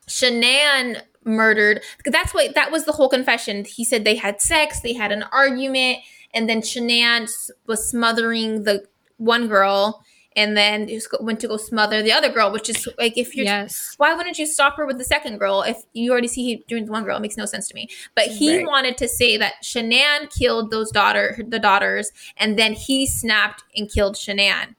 [0.07, 3.65] Shanann murdered that's what that was the whole confession.
[3.65, 5.99] He said they had sex, they had an argument,
[6.33, 7.29] and then Shanann
[7.67, 8.85] was smothering the
[9.17, 10.03] one girl,
[10.35, 12.51] and then just went to go smother the other girl.
[12.51, 15.61] Which is like if you're yes why wouldn't you stop her with the second girl
[15.61, 17.17] if you already see he doing the one girl?
[17.17, 17.87] It makes no sense to me.
[18.15, 18.67] But he Right.
[18.67, 23.91] wanted to say that Shanann killed those daughter the daughters, and then he snapped and
[23.91, 24.75] killed Shanann.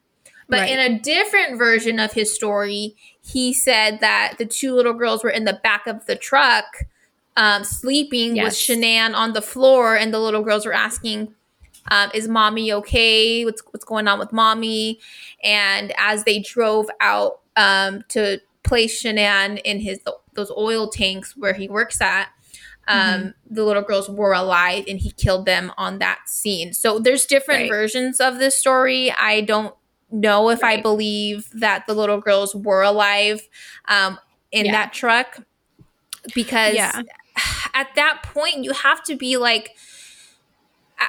[0.48, 0.70] But Right.
[0.70, 5.30] in a different version of his story, he said that the two little girls were
[5.30, 6.84] in the back of the truck,
[7.36, 8.44] um, sleeping Yes.
[8.44, 11.34] with Shanann on the floor, and the little girls were asking,
[11.90, 13.44] um, "Is mommy okay?
[13.44, 15.00] What's what's going on with mommy?"
[15.42, 20.00] And as they drove out um, to place Shanann in his
[20.34, 22.28] those oil tanks where he works at,
[22.88, 23.54] um, Mm-hmm.
[23.54, 26.72] the little girls were alive, and he killed them on that scene.
[26.74, 27.70] So there's different Right.
[27.70, 29.10] versions of this story.
[29.12, 29.74] I don't
[30.10, 33.48] know if I believe that the little girls were alive
[33.88, 34.18] um,
[34.52, 34.72] in Yeah.
[34.72, 35.40] that truck
[36.34, 37.02] because Yeah.
[37.74, 39.70] at that point you have to be like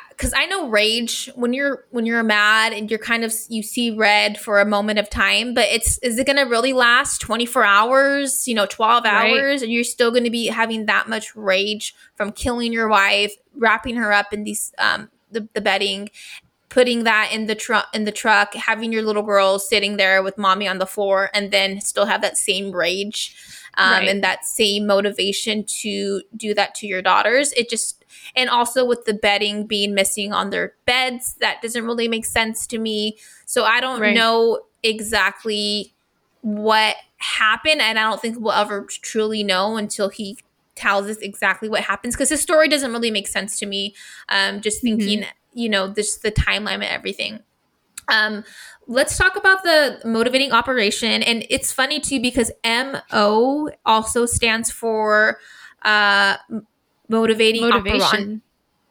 [0.10, 3.92] because I know rage when you're when you're mad and you're kind of you see
[3.96, 7.64] red for a moment of time, but it's is it going to really last 24
[7.66, 8.48] hours?
[8.48, 9.12] You know, 12 Right.
[9.40, 13.34] hours, and you're still going to be having that much rage from killing your wife,
[13.56, 16.10] wrapping her up in these um the, the bedding,
[16.70, 20.38] putting that in the truck in the truck, having your little girl sitting there with
[20.38, 23.36] mommy on the floor, and then still have that same rage.
[23.78, 24.08] Um, Right.
[24.08, 27.52] and that same motivation to do that to your daughters.
[27.58, 28.05] It just
[28.36, 32.68] and also with the bedding being missing on their beds that doesn't really make sense
[32.68, 33.18] to me.
[33.46, 34.16] So i don't Right.
[34.16, 35.94] know exactly
[36.42, 40.38] what happened and i don't think we'll ever truly know until he
[40.76, 43.96] tells us exactly what happens because his story doesn't really make sense to me
[44.30, 47.40] um just thinking you know this the timeline and everything.
[48.10, 48.44] Um
[48.88, 51.24] let's talk about the motivating operation.
[51.24, 55.40] And it's funny too because mo also stands for
[55.84, 56.36] uh
[57.10, 58.42] motivating motivation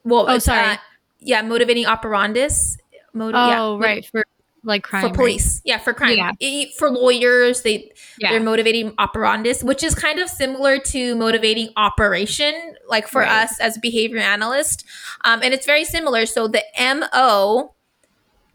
[0.05, 0.72] well, Oh, sorry.
[0.72, 0.77] uh,
[1.20, 2.77] yeah, motivating operandus.
[3.14, 4.24] Moti- yeah, oh right for
[4.64, 5.14] like crime For right?
[5.16, 6.16] police, yeah, for crime.
[6.16, 6.33] Yeah.
[6.40, 11.68] E- For lawyers, they yeah they're motivating operandus, which is kind of similar to motivating
[11.77, 13.44] operation, like for Right.
[13.44, 14.85] us as behavior analyst.
[15.24, 16.27] Um, and it's very similar.
[16.27, 17.72] So the MO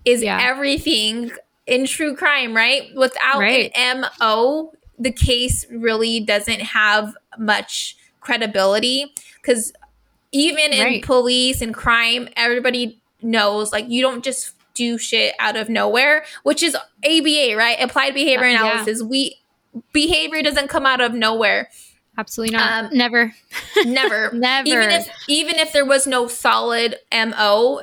[0.05, 0.39] is Yeah.
[0.41, 1.31] everything
[1.67, 2.89] in true crime, right?
[2.95, 3.71] Without Right.
[3.75, 9.73] an MO, the case really doesn't have much credibility because
[10.31, 15.67] even in police and crime, everybody knows like you don't just do shit out of
[15.69, 17.77] nowhere, which is ABA, right?
[17.81, 18.59] Applied behavior Yeah.
[18.65, 19.01] analysis.
[19.03, 19.37] We
[19.93, 21.69] behavior doesn't come out of nowhere.
[22.17, 23.33] absolutely not Um, never
[23.85, 24.31] Never.
[24.33, 27.81] never Even if even if there was no solid MO,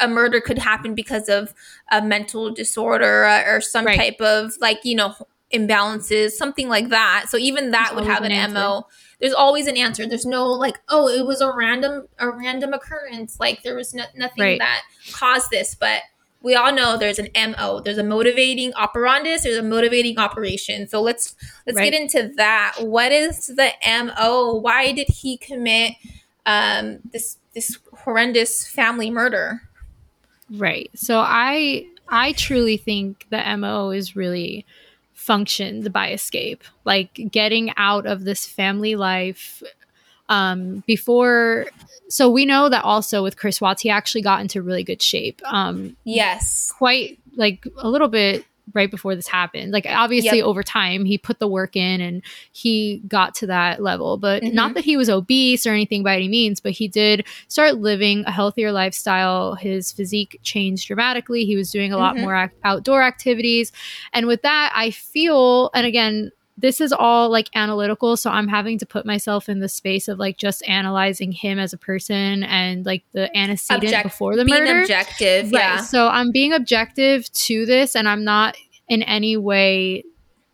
[0.00, 1.52] a murder could happen because of
[1.90, 3.98] a mental disorder uh, or some Right.
[3.98, 5.14] type of like, you know,
[5.52, 7.26] imbalances, something like that.
[7.28, 8.52] So even that There's would have an, an.
[8.52, 8.86] MO.
[9.20, 10.06] There's always an answer.
[10.06, 13.38] There's no like, oh, it was a random a random occurrence.
[13.40, 14.58] Like there was no, nothing Right.
[14.58, 16.02] that caused this, but
[16.42, 17.80] we all know there's an MO.
[17.80, 19.42] There's a motivating operandus.
[19.44, 20.86] There's a motivating operation.
[20.88, 21.34] So let's
[21.66, 21.90] let's Right.
[21.90, 22.76] get into that.
[22.80, 24.54] What is the MO?
[24.54, 25.94] Why did he commit
[26.46, 29.62] um, this this horrendous family murder?
[30.50, 30.90] Right.
[30.94, 34.66] So I I truly think the MO is really
[35.24, 39.62] functioned by escape, like getting out of this family life
[40.28, 41.66] um, before.
[42.08, 45.40] So we know that also with Chris Watts, he actually got into really good shape.
[45.46, 49.72] Um, yes, quite like a little bit right before this happened.
[49.72, 50.46] Like obviously yep.
[50.46, 52.22] over time he put the work in and
[52.52, 54.54] he got to that level, but mm-hmm.
[54.54, 58.24] not that he was obese or anything by any means, but he did start living
[58.26, 59.54] a healthier lifestyle.
[59.54, 61.44] His physique changed dramatically.
[61.44, 62.24] He was doing a lot mm-hmm.
[62.24, 63.72] more outdoor activities.
[64.12, 68.78] And with that, I feel and again, this is all like analytical so i'm having
[68.78, 72.86] to put myself in the space of like just analyzing him as a person and
[72.86, 75.52] like the antecedent Object- before the being murder objective right.
[75.52, 78.56] yeah so i'm being objective to this and i'm not
[78.88, 80.04] in any way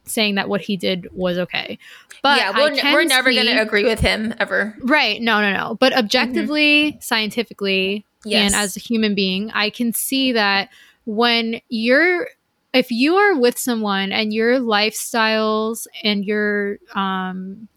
[0.05, 1.79] saying that what he did was okay
[2.23, 5.53] but yeah we're, n- we're never going to agree with him ever right no no
[5.53, 7.01] no but objectively mm-hmm.
[7.01, 8.53] scientifically yes.
[8.53, 10.69] and as a human being i can see that
[11.05, 12.29] when you're
[12.73, 17.69] if you are with someone and your lifestyles and your um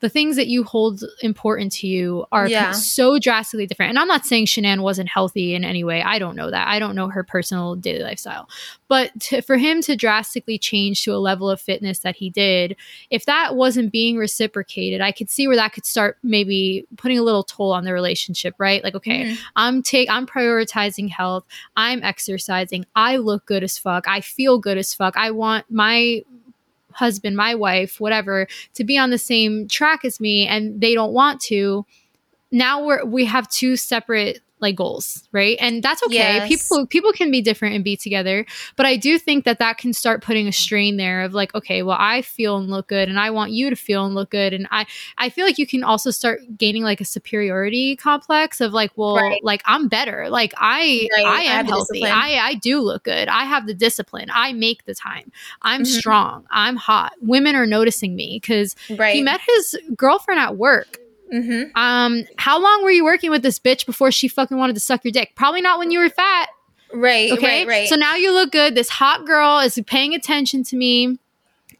[0.00, 2.72] the things that you hold important to you are yeah.
[2.72, 3.90] so drastically different.
[3.90, 6.02] And I'm not saying Shanann wasn't healthy in any way.
[6.02, 6.68] I don't know that.
[6.68, 8.48] I don't know her personal daily lifestyle.
[8.88, 12.76] But to, for him to drastically change to a level of fitness that he did,
[13.10, 17.22] if that wasn't being reciprocated, I could see where that could start maybe putting a
[17.22, 18.82] little toll on the relationship, right?
[18.82, 19.42] Like, okay, mm-hmm.
[19.54, 21.44] I'm take I'm prioritizing health.
[21.76, 22.86] I'm exercising.
[22.96, 24.08] I look good as fuck.
[24.08, 25.16] I feel good as fuck.
[25.16, 26.24] I want my
[26.92, 31.12] husband, my wife, whatever, to be on the same track as me and they don't
[31.12, 31.84] want to,
[32.52, 35.56] now we're we have two separate like goals right?
[35.60, 36.14] And that's okay.
[36.14, 36.48] Yes.
[36.48, 38.44] people people can be different and be together
[38.76, 41.82] but i do think that that can start putting a strain there of like okay
[41.82, 44.52] well i feel and look good and i want you to feel and look good
[44.52, 44.86] and i
[45.18, 49.16] i feel like you can also start gaining like a superiority complex of like well
[49.16, 49.42] right.
[49.44, 50.28] like i'm better.
[50.30, 51.26] Like i right.
[51.26, 52.04] i am I healthy.
[52.04, 53.28] i i do look good.
[53.28, 54.28] I have the discipline.
[54.32, 55.30] I make the time.
[55.62, 55.98] I'm mm-hmm.
[55.98, 56.46] strong.
[56.50, 57.12] I'm hot.
[57.20, 59.14] Women are noticing me because right.
[59.14, 60.98] he met his girlfriend at work
[61.32, 61.76] Mm-hmm.
[61.78, 65.04] Um, how long were you working with this bitch before she fucking wanted to suck
[65.04, 65.32] your dick?
[65.36, 66.48] Probably not when you were fat.
[66.92, 67.30] Right.
[67.32, 67.60] Okay.
[67.60, 67.88] Right, right.
[67.88, 68.74] So now you look good.
[68.74, 71.18] This hot girl is paying attention to me.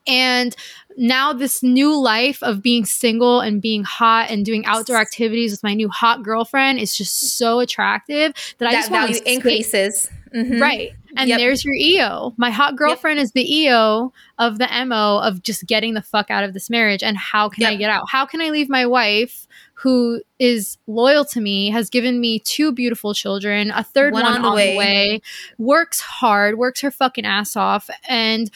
[0.07, 0.55] And
[0.97, 5.63] now this new life of being single and being hot and doing outdoor activities with
[5.63, 10.09] my new hot girlfriend is just so attractive that, I just value increases.
[10.35, 10.61] Mm-hmm.
[10.61, 10.93] Right.
[11.17, 11.39] And yep.
[11.39, 12.35] there's your EO.
[12.37, 13.25] My hot girlfriend yep.
[13.25, 17.03] is the EO of the MO of just getting the fuck out of this marriage.
[17.03, 17.73] And how can yep.
[17.73, 18.05] I get out?
[18.09, 22.71] How can I leave my wife who is loyal to me, has given me two
[22.71, 24.73] beautiful children, a third one, one on, the, on way.
[24.73, 25.23] the way,
[25.57, 27.89] works hard, works her fucking ass off.
[28.07, 28.51] And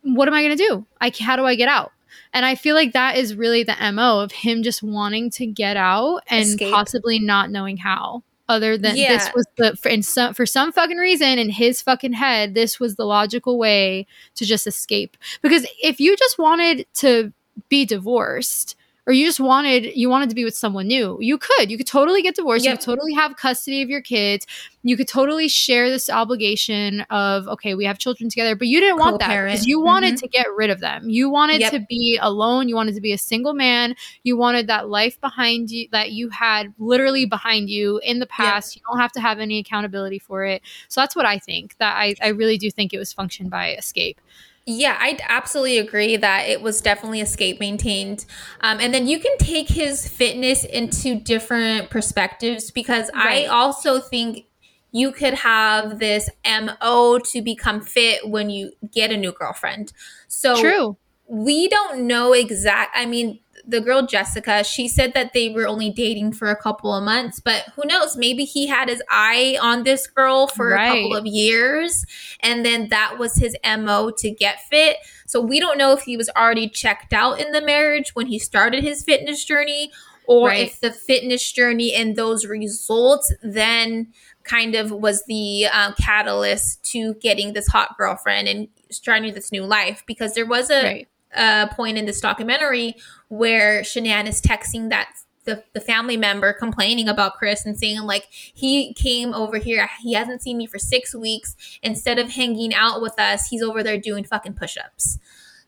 [0.00, 0.86] what am I going to do?
[1.02, 1.92] I, how do I get out?
[2.32, 5.76] And I feel like that is really the MO of him just wanting to get
[5.76, 6.72] out and Escape.
[6.72, 9.08] possibly not knowing how other than yeah.
[9.08, 12.96] this was the for, some, for some fucking reason in his fucking head this was
[12.96, 17.32] the logical way to just escape because if you just wanted to
[17.68, 21.16] be divorced or you just wanted you wanted to be with someone new.
[21.20, 22.64] You could you could totally get divorced.
[22.64, 22.72] Yep.
[22.72, 24.46] you could totally have custody of your kids.
[24.82, 28.98] You could totally share this obligation of okay we have children together but you didn't
[28.98, 30.26] want that because you wanted mm-hmm.
[30.26, 31.08] to get rid of them.
[31.08, 31.72] You wanted yep.
[31.72, 32.68] to be alone.
[32.68, 33.94] You wanted to be a single man.
[34.24, 38.74] You wanted that life behind you that you had literally behind you in the past.
[38.74, 38.80] Yep.
[38.80, 40.62] you don't have to have any accountability for it.
[40.88, 43.74] So that's what i think that i, I really do think it was functioned by
[43.74, 44.20] escape
[44.68, 48.26] yeah, I absolutely agree that it was definitely escape maintained.
[48.60, 53.44] Um, and then you can take his fitness into different perspectives because right.
[53.44, 54.46] I also think
[54.90, 59.92] you could have this MO to become fit when you get a new girlfriend.
[60.26, 60.96] So True.
[61.28, 65.90] We don't know exact I mean the girl Jessica, she said that they were only
[65.90, 68.16] dating for a couple of months, but who knows?
[68.16, 70.86] Maybe he had his eye on this girl for right.
[70.86, 72.04] a couple of years,
[72.40, 74.98] and then that was his MO to get fit.
[75.26, 78.38] So we don't know if he was already checked out in the marriage when he
[78.38, 79.90] started his fitness journey,
[80.26, 80.68] or right.
[80.68, 84.12] if the fitness journey and those results then
[84.44, 89.64] kind of was the um, catalyst to getting this hot girlfriend and starting this new
[89.64, 92.96] life because there was a right a point in this documentary
[93.28, 95.08] where Shanann is texting that
[95.44, 100.12] the, the family member complaining about Chris and saying like he came over here he
[100.12, 101.56] hasn't seen me for six weeks.
[101.82, 105.18] Instead of hanging out with us he's over there doing fucking push-ups.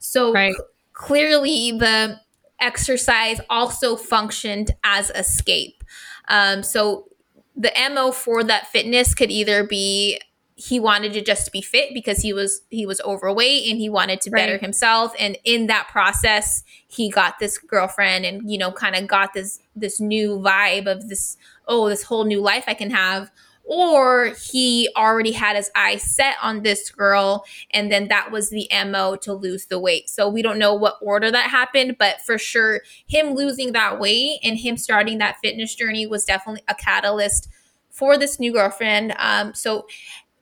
[0.01, 0.55] So right.
[0.55, 0.63] c-
[0.93, 2.21] clearly the
[2.61, 5.85] exercise also functioned as escape.
[6.29, 7.09] Um, so
[7.57, 10.21] the mo for that fitness could either be
[10.61, 14.21] he wanted to just be fit because he was he was overweight and he wanted
[14.21, 15.15] to better himself.
[15.17, 19.61] And in that process he got this girlfriend and you know kind of got this
[19.77, 21.37] this new vibe of this
[21.69, 23.31] oh this whole new life I can have.
[23.63, 28.69] Or he already had his eyes set on this girl and then that was the
[28.87, 30.11] mo to lose the weight.
[30.11, 34.41] So we don't know what order that happened but for sure him losing that weight
[34.43, 37.49] and him starting that fitness journey was definitely a catalyst
[37.91, 39.15] for this new girlfriend.
[39.19, 39.87] Um so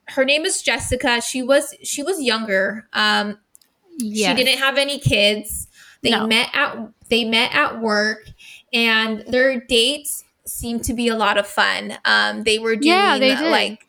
[0.09, 3.38] her name is jessica she was she was younger um
[3.98, 4.36] Yes.
[4.38, 5.68] she didn't have any kids
[6.02, 6.26] they No.
[6.26, 6.76] met at
[7.09, 8.28] they met at work
[8.72, 13.18] and their dates seemed to be a lot of fun um they were doing Yeah,
[13.18, 13.50] they did.
[13.50, 13.80] like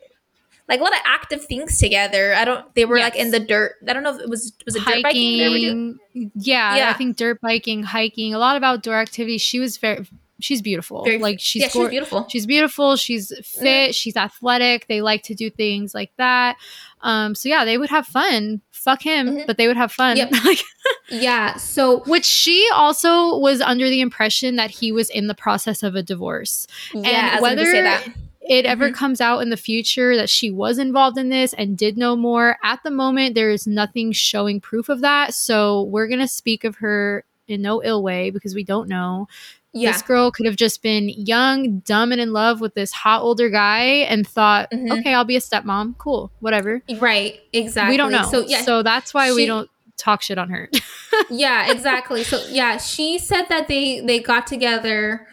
[0.66, 3.74] like a lot of active things together i don't they were like in the dirt
[3.86, 6.32] i don't know if it was was it dirt biking they were doing hiking.
[6.34, 6.90] Yeah, Yeah.
[6.90, 9.40] I think dirt biking, hiking, a lot of outdoor activities.
[9.40, 10.04] She was very,
[10.40, 11.04] she's beautiful.
[11.04, 12.96] Very- like she's yeah she's beautiful She's beautiful.
[12.96, 13.94] She's fit.
[13.94, 14.86] She's athletic.
[14.86, 16.56] They like to do things like that.
[17.02, 18.60] Um, so yeah, they would have fun.
[18.70, 19.46] Fuck him, Mhm.
[19.46, 20.16] but they would have fun.
[20.16, 20.32] Yep.
[21.10, 25.82] Yeah so which she also was under the impression that he was in the process
[25.82, 26.66] of a divorce.
[26.94, 28.06] yeah say whether that
[28.42, 28.94] It ever Mhm.
[28.94, 32.56] comes out in the future that she was involved in this and did know more.
[32.64, 35.34] At the moment, there is nothing showing proof of that.
[35.34, 39.28] So we're gonna speak of her in no ill way because we don't know.
[39.72, 43.22] Yeah This girl could have just been young, dumb, and in love with this hot
[43.22, 44.98] older guy and thought, Mhm.
[45.00, 45.96] okay, I'll be a stepmom.
[45.98, 46.82] Cool, whatever.
[47.00, 48.22] right exactly We don't know.
[48.30, 50.70] so yeah So that's why we don't talk shit on her.
[51.30, 55.26] yeah exactly so yeah she said that they they got together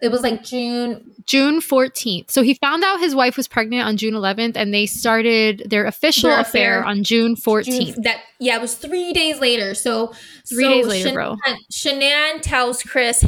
[0.00, 2.32] it was like june June 14th.
[2.32, 5.84] So he found out his wife was pregnant on June 11th and they started their
[5.86, 6.84] official Their affair, affair.
[6.84, 7.64] on June 14th.
[7.94, 9.74] June, that yeah, it was three days later.
[9.74, 10.08] So
[10.48, 11.36] Three so days later, Shanann, bro.
[11.72, 13.24] Shanann tells Chris,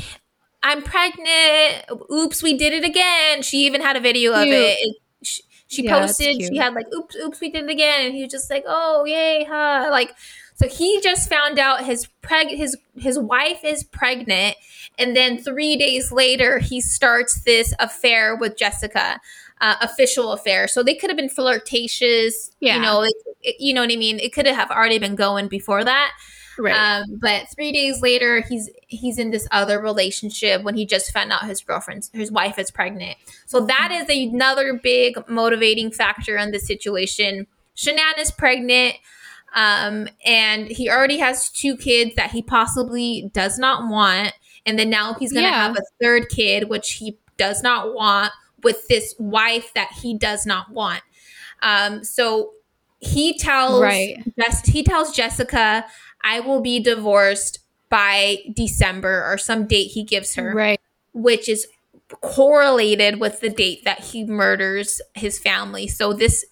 [0.65, 1.85] "I'm pregnant.
[2.13, 4.79] Oops, we did it again." She even had a video of it.
[4.81, 6.43] It- she she Yeah, posted.
[6.43, 9.05] She had like, "Oops, oops, we did it again," and he was just like, "Oh,
[9.05, 10.11] yay, huh?" Like,
[10.57, 14.57] so he just found out his preg his his wife is pregnant,
[14.99, 19.21] and then three days later he starts this affair with Jessica.
[19.61, 22.51] Uh, official affair, so they could have been flirtatious.
[22.61, 22.75] Yeah.
[22.77, 24.19] You know, it, it- you know what I mean.
[24.19, 26.11] It could have already been going before that.
[26.59, 26.75] Right.
[26.75, 31.33] Um, but three days later, he's he's in this other relationship when he just found
[31.33, 33.17] out his girlfriend's his wife is pregnant.
[33.47, 37.47] So that is another big motivating factor in the situation.
[37.77, 38.95] Shanann is pregnant,
[39.55, 44.33] um, and he already has two kids that he possibly does not want,
[44.65, 45.67] and then now he's going to Yeah.
[45.69, 48.33] have a third kid, which he does not want
[48.63, 51.03] with this wife that he does not want.
[51.63, 52.53] Um, so
[53.01, 54.17] he tells Right.
[54.39, 55.85] Jess, he tells Jessica,
[56.25, 57.61] "I will be divorced
[57.91, 60.81] by December or some date he gives her." right.
[61.13, 61.69] which is
[62.21, 65.87] correlated with the date that he murders his family.
[65.87, 66.45] So this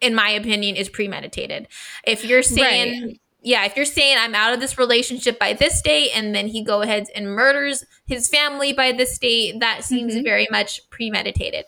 [0.00, 1.68] in my opinion is premeditated.
[2.06, 6.10] If you're saying yeah, if you're saying I'm out of this relationship by this date
[6.14, 10.24] and then he go ahead and murders his family by this date, that seems Mhm.
[10.24, 11.66] very much premeditated.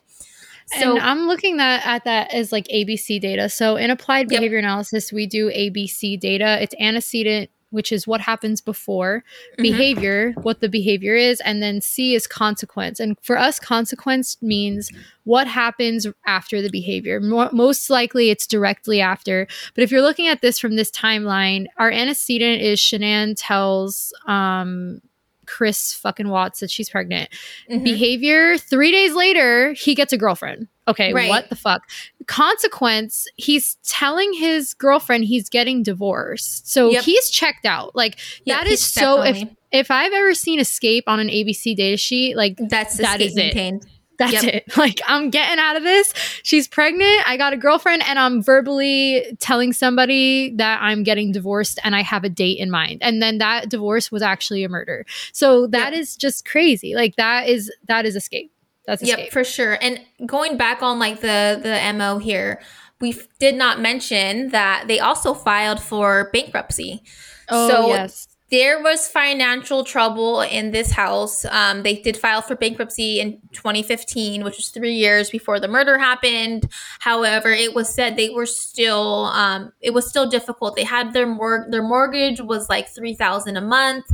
[0.66, 3.48] So and I'm looking that at that as like ABC data.
[3.48, 4.40] So in applied Yep.
[4.40, 6.60] behavior analysis, we do ABC data.
[6.60, 9.22] It's antecedent, which is what happens before
[9.58, 9.62] Mhm.
[9.62, 12.98] behavior, what the behavior is, and then C is consequence.
[12.98, 14.90] And for us, consequence means
[15.24, 17.20] what happens after the behavior.
[17.20, 19.46] Mo- most likely, it's directly after.
[19.74, 25.00] But if you're looking at this from this timeline, our antecedent is Shanann tells um,
[25.46, 27.30] Chris fucking Watts that she's pregnant
[27.70, 27.84] Mhm.
[27.84, 31.28] behavior three days later he gets a girlfriend okay Right.
[31.28, 31.82] what the fuck
[32.26, 37.04] consequence he's telling his girlfriend he's getting divorced so Yep.
[37.04, 41.04] he's checked out like Yeah, that is so if definitely- if i've ever seen escape
[41.08, 43.54] on an abc data sheet like that's that is it.
[43.54, 43.86] maintained.
[44.18, 44.44] That's Yep.
[44.44, 46.12] it like i'm getting out of this
[46.42, 51.78] she's pregnant i got a girlfriend and i'm verbally telling somebody that i'm getting divorced
[51.84, 55.04] and i have a date in mind and then that divorce was actually a murder
[55.32, 56.00] so that Yep.
[56.02, 58.52] is just crazy like that is that is escape
[58.86, 59.76] that's escape Yep, for sure.
[59.82, 62.60] And going back on like the the mo here,
[63.00, 67.02] we f- did not mention that they also filed for bankruptcy.
[67.48, 68.25] Oh so yes.
[68.50, 71.44] There was financial trouble in this house.
[71.46, 75.98] Um, they did file for bankruptcy in 2015, which was three years before the murder
[75.98, 76.70] happened.
[77.00, 80.76] However, it was said they were still um, it was still difficult.
[80.76, 84.04] They had their mor- their mortgage was like three thousand a month.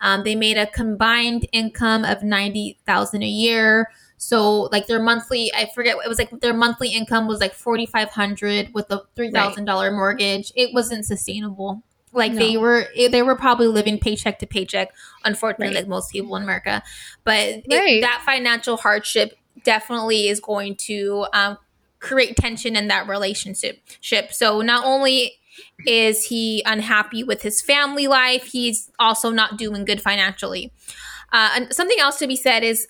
[0.00, 3.90] Um, they made a combined income of ninety thousand a year.
[4.18, 7.86] So like their monthly, I forget it was like their monthly income was like forty
[7.86, 10.52] five hundred with a three thousand dollar mortgage.
[10.54, 11.82] It wasn't sustainable.
[12.12, 14.88] Like they were, they were probably living paycheck to paycheck.
[15.24, 15.82] Unfortunately, Right.
[15.82, 16.82] like most people in America,
[17.24, 21.58] but it- that financial hardship definitely is going to um,
[22.00, 23.80] create tension in that relationship.
[24.00, 24.32] Ship.
[24.32, 25.34] So not only
[25.86, 30.72] is he unhappy with his family life, he's also not doing good financially.
[31.32, 32.88] Uh, and something else to be said is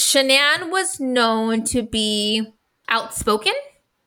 [0.00, 2.46] Shanann was known to be
[2.88, 3.52] outspoken,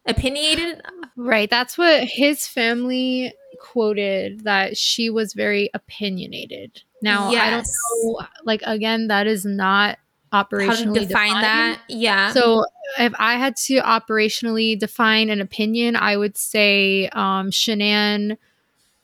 [0.07, 0.82] opinionated.
[1.16, 1.49] Right.
[1.49, 3.34] That's what his family
[3.72, 6.84] quoted that she was very opinionated.
[7.01, 9.97] Now, I don't know like again that is not
[10.32, 11.43] How operationally to define defined.
[11.43, 11.82] that?
[11.89, 12.32] Yeah.
[12.32, 12.66] So
[12.99, 18.38] if I had to operationally define an opinion, I would say um Shanann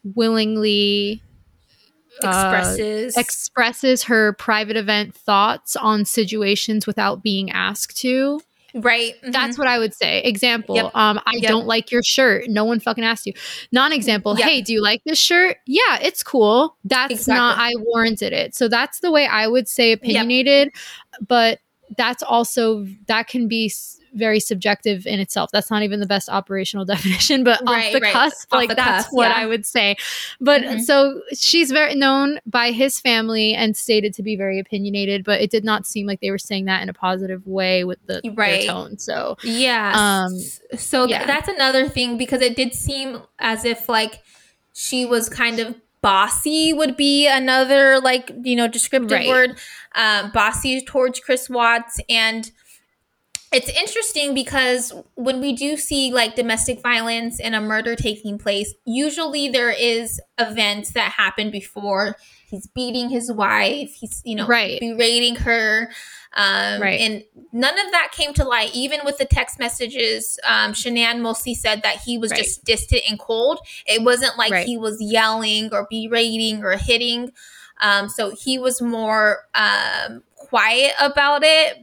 [0.04, 1.22] willingly
[2.24, 8.42] uh, expresses expresses her private event thoughts on situations without being asked to.
[8.76, 9.14] Right.
[9.24, 10.22] That's what I would say.
[10.24, 10.96] Example, Yep.
[10.96, 11.44] um, I Yep.
[11.50, 12.46] don't like your shirt.
[12.48, 13.34] No one fucking asked you.
[13.72, 14.48] Non-example, Yep.
[14.48, 15.58] hey, do you like this shirt?
[15.68, 16.76] Yeah, it's cool.
[16.84, 17.36] That's Exactly.
[17.36, 18.56] not I warranted it.
[18.56, 20.70] So that's the way I would say opinionated,
[21.28, 21.60] but
[21.98, 23.72] that's also that can be
[24.14, 25.50] very subjective in itself.
[25.52, 28.14] That's not even the best operational definition, but Right, off the right.
[28.14, 29.38] cusp, Off like the that's cuff, what yeah.
[29.38, 29.96] I would say.
[30.40, 30.82] But Mhm.
[30.82, 35.50] so she's very known by his family and stated to be very opinionated, but it
[35.50, 38.66] did not seem like they were saying that in a positive way with the Right.
[38.68, 38.98] tone.
[39.00, 39.94] So Yeah.
[39.96, 40.38] Um,
[40.78, 41.26] so th- yeah.
[41.26, 44.22] that's another thing because it did seem as if like
[44.74, 49.28] she was kind of bossy would be another like you know descriptive Right.
[49.28, 49.58] word
[49.94, 52.50] um, bossy towards chris watts and
[53.52, 58.74] it's interesting because when we do see like domestic violence and a murder taking place
[58.86, 62.16] usually there is events that happen before
[62.48, 64.80] he's beating his wife he's you know Right.
[64.80, 65.92] berating her
[66.34, 67.00] um, Right.
[67.02, 71.54] and none of that came to light even with the text messages um, shanann mostly
[71.54, 72.40] said that he was Right.
[72.42, 74.66] just distant and cold it wasn't like Right.
[74.66, 77.32] he was yelling or berating or hitting
[77.82, 81.78] um, so he was more um, quiet about it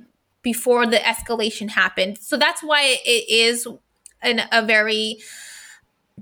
[0.52, 2.16] before the escalation happened.
[2.18, 3.66] So that's why it is
[4.22, 5.18] an, a very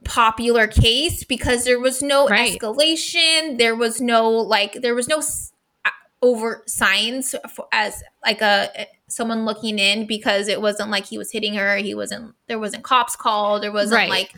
[0.05, 2.59] popular case because there was no Right.
[2.59, 3.59] escalation.
[3.59, 5.53] There was no like there was no s-
[5.85, 5.91] uh,
[6.23, 11.31] overt signs for, as like a someone looking in because it wasn't like he was
[11.31, 11.77] hitting her.
[11.77, 12.35] He wasn't.
[12.49, 13.63] There wasn't cops called.
[13.63, 14.11] There wasn't Right.
[14.11, 14.33] like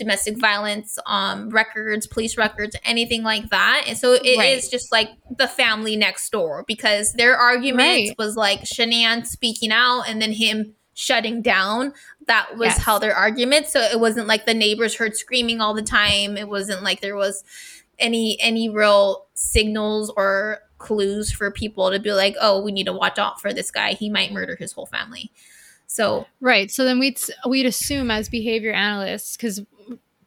[0.00, 4.68] domestic violence um records police records anything like that and so it is Right.
[4.70, 8.14] just like the family next door because their argument Right.
[8.18, 11.92] was like shanann speaking out and then him shutting down
[12.26, 12.78] that was Yes.
[12.78, 16.48] how their argument so it wasn't like the neighbors heard screaming all the time it
[16.48, 17.44] wasn't like there was
[17.98, 22.92] any any real signals or clues for people to be like oh we need to
[22.92, 25.30] watch out for this guy he might murder his whole family
[25.92, 26.70] so Right.
[26.70, 29.60] So then we'd we'd assume as behavior analysts because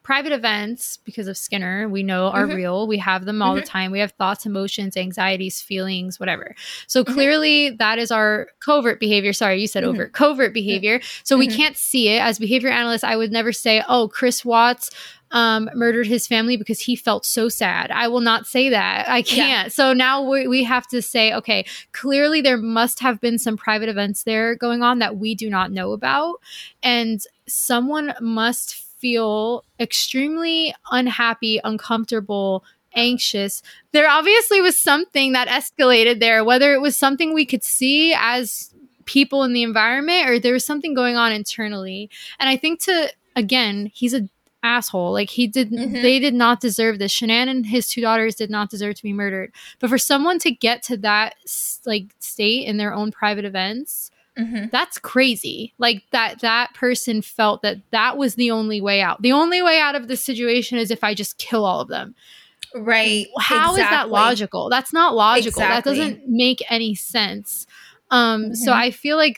[0.02, 2.54] private events because of Skinner we know are Mhm.
[2.56, 2.86] real.
[2.86, 3.90] We have them all the time.
[3.90, 6.54] We have thoughts, emotions, anxieties, feelings, whatever.
[6.86, 9.32] So clearly that is our covert behavior.
[9.32, 9.88] Sorry, you said Mhm.
[9.88, 10.12] overt.
[10.12, 11.00] Covert behavior.
[11.22, 11.56] So we Mhm.
[11.56, 13.02] can't see it as behavior analysts.
[13.02, 14.90] I would never say, "Oh, Chris Watts
[15.34, 19.06] um, murdered his family because he felt so sad." I will not say that.
[19.08, 19.70] I can't.
[19.70, 23.90] So now we, we have to say, okay, clearly there must have been some private
[23.90, 26.40] events there going on that we do not know about
[26.82, 32.64] and someone must feel extremely unhappy uncomfortable
[32.94, 33.62] anxious
[33.92, 38.72] there obviously was something that escalated there whether it was something we could see as
[39.04, 42.08] people in the environment or there was something going on internally
[42.38, 44.28] and i think to again he's a
[44.64, 45.12] asshole.
[45.12, 46.02] Like he did Mhm.
[46.02, 47.12] they did not deserve this.
[47.12, 49.52] Shanann and his two daughters did not deserve to be murdered.
[49.78, 51.36] But for someone to get to that
[51.86, 54.70] like state in their own private events mhm.
[54.70, 55.74] that's crazy.
[55.78, 59.22] Like that that person felt that that was the only way out.
[59.22, 62.14] The only way out of this situation is if i just kill all of them.
[62.74, 63.26] Right.
[63.38, 64.68] How is that logical?
[64.70, 65.62] That's not logical.
[65.62, 65.74] Exactly.
[65.76, 67.66] that doesn't make any sense.
[68.10, 68.76] Um so Mhm.
[68.76, 69.36] i feel like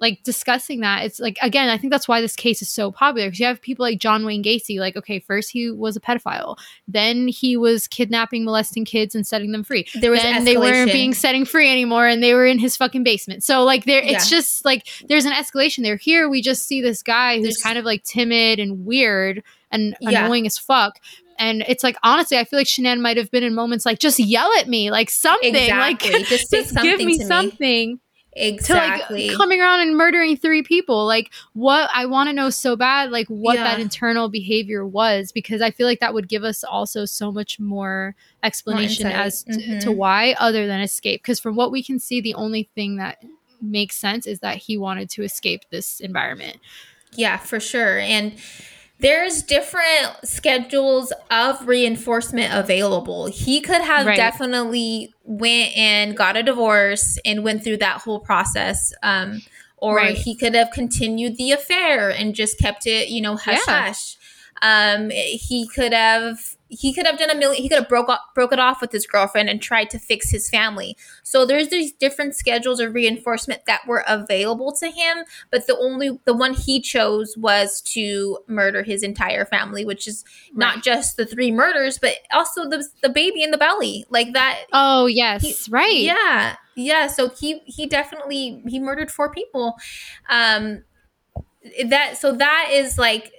[0.00, 3.28] like discussing that it's like again i think that's why this case is so popular
[3.28, 6.56] because you have people like john wayne gacy like okay first he was a pedophile
[6.88, 10.92] then he was kidnapping molesting kids and setting them free there was then they weren't
[10.92, 13.42] being setting free anymore and they were in his fucking basement.
[13.44, 14.38] So like there it's Yeah.
[14.38, 15.96] just like there's an escalation there.
[15.96, 19.96] Here we just see this guy who's There's- kind of like timid and weird and
[20.00, 20.24] Yeah.
[20.24, 20.98] annoying as fuck.
[21.38, 24.18] And it's like honestly, I feel like Shanann might have been in moments like just
[24.18, 26.10] yell at me, like something, Exactly.
[26.12, 27.98] like Just say give me to me.
[28.32, 31.06] Exactly to like coming around and murdering three people.
[31.06, 33.64] Like what I want to know so bad, like what Yeah.
[33.64, 37.58] that internal behavior was, because I feel like that would give us also so much
[37.58, 39.20] more explanation insight.
[39.26, 39.80] as t- Mhm.
[39.80, 41.22] to why, other than escape.
[41.22, 43.18] Because from what we can see, the only thing that
[43.60, 46.56] makes sense is that he wanted to escape this environment.
[47.14, 47.98] Yeah, for sure.
[47.98, 48.34] And
[49.00, 53.26] there's different schedules of reinforcement available.
[53.26, 54.16] He could have Right.
[54.16, 58.92] definitely went and got a divorce and went through that whole process.
[59.02, 59.42] Um,
[59.78, 60.16] or Right.
[60.16, 63.86] he could have continued the affair and just kept it, you know, hush Yeah.
[63.86, 64.16] hush.
[64.62, 66.38] Um, he could have
[66.70, 68.92] he could have done a million he could have broke off, broke it off with
[68.92, 70.96] his girlfriend and tried to fix his family.
[71.22, 76.18] So there's these different schedules of reinforcement that were available to him but the only
[76.24, 81.26] the one he chose was to murder his entire family which is not just the
[81.26, 84.04] three murders but also the the baby in the belly.
[84.08, 85.92] Like that Oh yes, He- right.
[86.00, 87.08] yeah yeah.
[87.08, 89.76] So he he definitely he murdered four people.
[90.30, 90.84] Um
[91.88, 93.32] that so that is like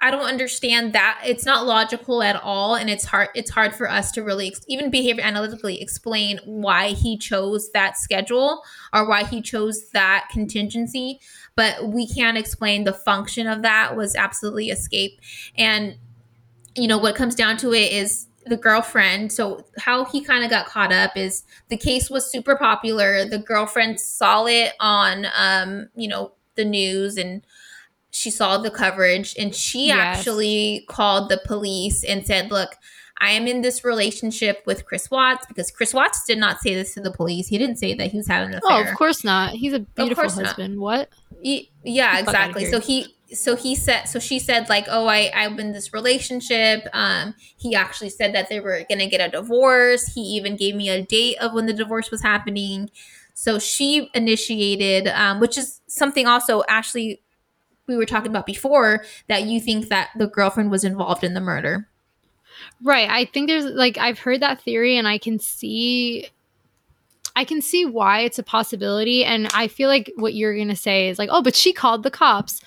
[0.00, 1.20] i don't understand that.
[1.24, 4.90] It's not logical at all and it's hard it's hard for us to really even
[4.90, 11.20] behavior analytically explain why he chose that schedule or why he chose that contingency
[11.58, 15.20] but we can't explain the function of that was absolutely escape.
[15.56, 15.96] And
[16.76, 19.32] you know what comes down to it is the girlfriend.
[19.32, 23.24] So how he kind of got caught up is the case was super popular.
[23.24, 27.42] The girlfriend saw it on um you know the news and
[28.18, 29.98] she saw the coverage and she Yes.
[30.18, 32.70] actually called the police and said look
[33.20, 36.94] i am in this relationship with chris watts because chris watts did not say this
[36.94, 39.22] to the police he didn't say that he was having an affair Oh, of course
[39.24, 39.52] not.
[39.52, 40.46] He's a beautiful course not.
[40.46, 40.80] husband.
[40.80, 41.08] What?
[41.42, 44.68] Ye- yeah Get the fuck outta exactly so he so he said so she said
[44.70, 49.06] like oh i i'm in this relationship um he actually said that they were gonna
[49.06, 52.88] get a divorce he even gave me a date of when the divorce was happening
[53.34, 57.20] so she initiated um which is something also ashley
[57.88, 61.40] we were talking about before that you think that the girlfriend was involved in the
[61.40, 61.88] murder
[62.82, 63.08] Right.
[63.08, 66.28] I think there's like I've heard that theory and I can see
[67.36, 70.76] I can see why it's a possibility and I feel like what you're going to
[70.76, 72.60] say is like, "Oh, but she called the cops."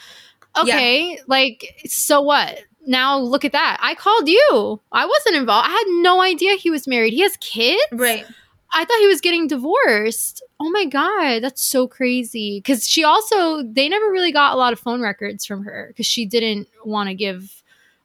[0.58, 2.60] Okay, like so what?
[2.86, 3.78] Now look at that.
[3.82, 4.82] I called you.
[4.92, 5.68] I wasn't involved.
[5.68, 7.14] I had no idea he was married.
[7.14, 7.82] He has kids?
[7.92, 8.26] right
[8.74, 10.44] I thought he was getting divorced.
[10.60, 12.62] Oh my god, that's so crazy.
[12.62, 16.06] Cuz she also they never really got a lot of phone records from her cuz
[16.06, 17.61] she didn't want to give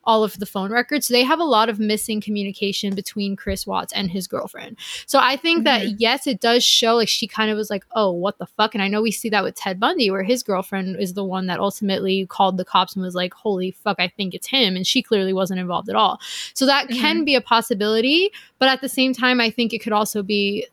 [0.07, 1.07] all of the phone records.
[1.07, 4.76] So they have a lot of missing communication between Chris Watts and his girlfriend.
[5.07, 5.96] So I think that mm-hmm.
[5.98, 8.82] yes, it does show like she kind of was like, "Oh, what the fuck?" And
[8.82, 11.61] I know we see that with Ted Bundy where his girlfriend is the one that
[11.61, 15.02] ultimately called the cops and was like, "Holy fuck, I think it's him." And she
[15.02, 16.20] clearly wasn't involved at all.
[16.54, 17.00] So that mm-hmm.
[17.00, 20.66] can be a possibility, but at the same time I think it could also be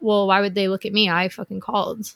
[0.00, 1.08] well, why would they look at me?
[1.08, 2.12] I fucking called.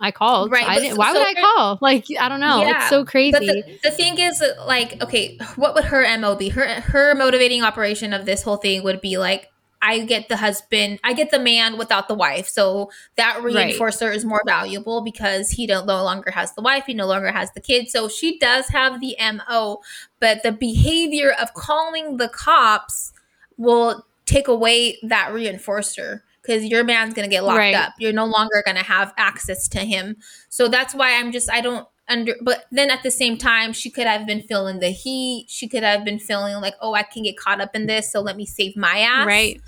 [0.00, 0.50] I called.
[0.50, 1.78] Right, I didn't, so- why would I call?
[1.80, 2.62] Like I don't know.
[2.62, 3.32] Yeah, it's so crazy.
[3.32, 6.50] But the, the thing is, like, okay, what would her mo be?
[6.50, 10.98] Her her motivating operation of this whole thing would be like, I get the husband,
[11.04, 13.72] I get the man without the wife, so that Right.
[13.74, 17.30] reinforcer is more valuable because he don't, no longer has the wife, he no longer
[17.30, 17.88] has the kid.
[17.88, 19.80] So she does have the mo,
[20.18, 23.12] but the behavior of calling the cops
[23.56, 27.74] will take away that reinforcer because your man's gonna get locked Right.
[27.74, 27.92] up.
[27.98, 30.16] You're no longer gonna have access to him.
[30.48, 33.90] So that's why I'm just I don't under but then at the same time she
[33.90, 35.46] could have been feeling the heat.
[35.48, 38.20] She could have been feeling like, oh, I can get caught up in this, so
[38.20, 39.26] let me save my ass.
[39.26, 39.60] right.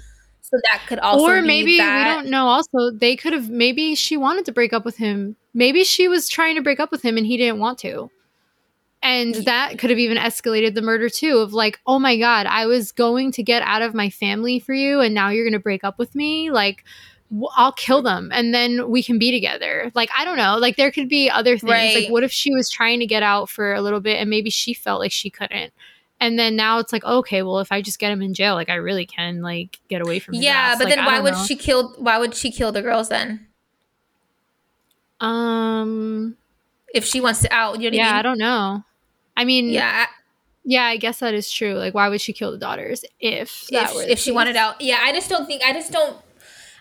[0.43, 3.95] So that could also or be maybe we don't know also they could have maybe
[3.95, 7.03] she wanted to break up with him maybe she was trying to break up with
[7.03, 8.11] him and he didn't want to
[9.03, 12.67] and that could have even escalated the murder too of like oh my god i
[12.67, 15.59] was going to get out of my family for you and now you're going to
[15.59, 16.85] break up with me like
[17.57, 19.93] I'll kill them and then we can be together.
[19.95, 20.57] Like, I don't know.
[20.59, 21.95] Like, there could be other things.
[21.95, 24.51] Like, what if she was trying to get out for a little bit and maybe
[24.51, 25.73] she felt like she couldn't?
[26.19, 28.69] And then now it's like, okay, well, if I just get him in jail, like,
[28.69, 31.45] I really can, like, get away from Yeah, but Like, then why would know.
[31.45, 33.47] she kill why would she kill the girls then?
[35.21, 36.37] Um,
[36.93, 38.83] If she wants to out, you know yeah, I I don't know.
[39.41, 40.07] I mean, yeah,
[40.65, 41.75] yeah, I guess that is true.
[41.75, 44.81] Like, why would she kill the daughters if that if, if she wanted out.
[44.81, 46.17] Yeah, I just don't think I just don't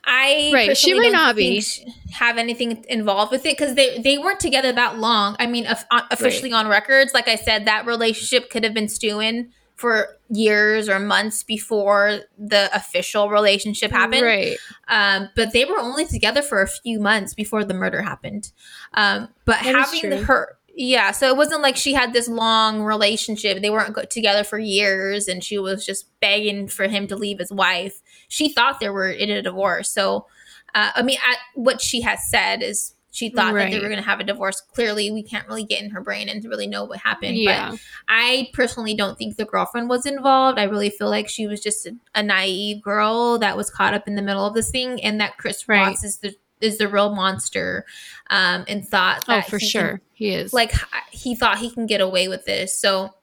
[0.04, 1.64] I Right, she might don't be.
[2.12, 5.36] have anything involved with it because they they weren't together that long.
[5.40, 8.90] I mean, of- uh, officially on records, like I said, that relationship could have been
[8.90, 14.24] stewing for years or months before the official relationship happened.
[14.24, 14.58] Right.
[14.90, 18.52] Um, but they were only together for a few months before the murder happened.
[18.94, 23.62] Um, but That having her, yeah, so it wasn't like she had this long relationship.
[23.62, 27.52] They weren't together for years, and she was just begging for him to leave his
[27.52, 28.02] wife.
[28.30, 29.92] She thought they were in a divorce.
[29.92, 30.28] So,
[30.74, 34.02] uh, I mean, I, what she has said is she thought that they were going
[34.02, 34.62] to have a divorce.
[34.74, 37.36] Clearly, we can't really get in her brain and to really know what happened.
[37.36, 37.72] Yeah.
[37.72, 40.60] But I personally don't think the girlfriend was involved.
[40.60, 44.08] I really feel like she was just a, a naive girl that was caught up
[44.08, 45.90] in the middle of this thing, and that Chris Right.
[45.90, 47.86] Watts is the is the real monster,
[48.30, 50.02] um, and thought oh, for he can- sure.
[50.14, 50.54] he is.
[50.54, 50.74] like
[51.12, 52.78] he thought he can get away with this.
[52.80, 53.14] So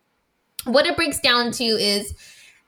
[0.65, 2.15] what it breaks down to is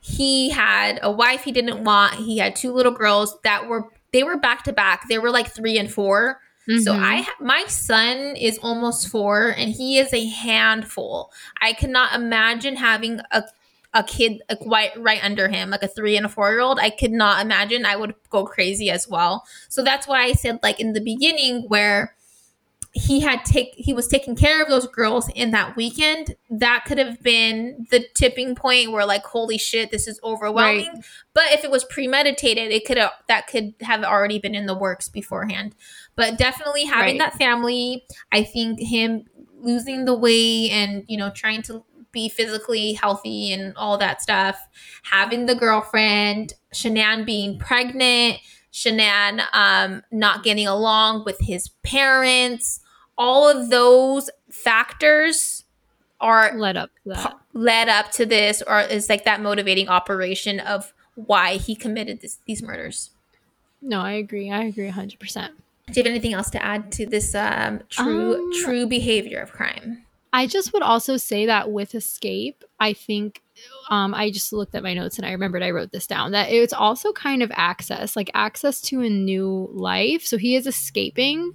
[0.01, 2.15] he had a wife he didn't want.
[2.15, 5.09] He had two little girls that were they were back to back.
[5.09, 6.41] They were like three and 4
[6.85, 7.03] So Mhm.
[7.03, 11.33] I my son is almost four and he is a handful.
[11.63, 13.43] I cannot imagine having a
[13.95, 16.79] a kid like right, right under him, like a three and a four year old,
[16.79, 17.87] I could not imagine.
[17.87, 19.45] I would go crazy as well.
[19.69, 22.15] So that's why I said like in the beginning where
[22.93, 26.99] he had take he was taking care of those girls in that weekend that could
[26.99, 31.05] have been the tipping point where like holy shit this is overwhelming right.
[31.35, 34.77] but if it was premeditated it could have that could have already been in the
[34.77, 35.75] works beforehand
[36.17, 37.31] but definitely having right.
[37.31, 39.25] that family i think him
[39.61, 41.85] losing the weight and you know trying to
[42.19, 44.59] be physically healthy and all that stuff
[45.03, 48.39] having the girlfriend shanann being pregnant
[48.73, 52.81] Shanann um, not getting along with his parents.
[53.17, 55.65] All of those factors
[56.21, 56.91] are led up
[57.53, 62.39] led up to this, or is like that motivating operation of why he committed this,
[62.47, 63.11] these murders.
[63.81, 64.51] No, I agree.
[64.51, 65.19] I agree 100%.
[65.19, 69.51] Do you have anything else to add to this um, true um, true behavior of
[69.51, 70.05] crime?
[70.33, 73.43] I just would also say that with escape, I think
[73.91, 76.51] um, I just looked at my notes and I remembered I wrote this down that
[76.51, 80.25] it's also kind of access, like access to a new life.
[80.25, 81.55] So he is escaping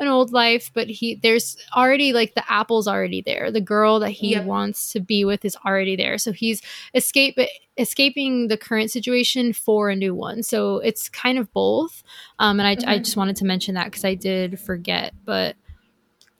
[0.00, 3.50] an old life, but he there's already like the apple's already there.
[3.50, 4.44] The girl that he yep.
[4.44, 6.18] wants to be with is already there.
[6.18, 6.62] So he's
[6.94, 7.38] escape
[7.76, 10.42] escaping the current situation for a new one.
[10.42, 12.02] So it's kind of both.
[12.38, 12.88] Um, and I, mm-hmm.
[12.88, 15.56] I just wanted to mention that because I did forget, but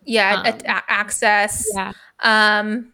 [0.05, 1.69] yeah, um, a- access.
[1.75, 1.93] Yeah.
[2.21, 2.93] Um,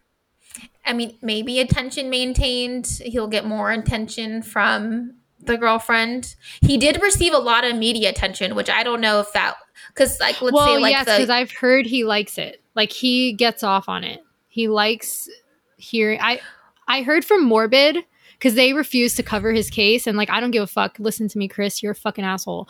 [0.85, 2.87] I mean, maybe attention maintained.
[3.05, 6.35] He'll get more attention from the girlfriend.
[6.61, 9.55] He did receive a lot of media attention, which I don't know if that
[9.89, 12.61] because like let's well, say like yes, because I've heard he likes it.
[12.75, 14.21] Like he gets off on it.
[14.47, 15.29] He likes
[15.77, 16.19] hearing.
[16.21, 16.41] I
[16.87, 17.97] I heard from Morbid
[18.33, 20.97] because they refuse to cover his case and like I don't give a fuck.
[20.99, 21.83] Listen to me, Chris.
[21.83, 22.67] You're a fucking asshole.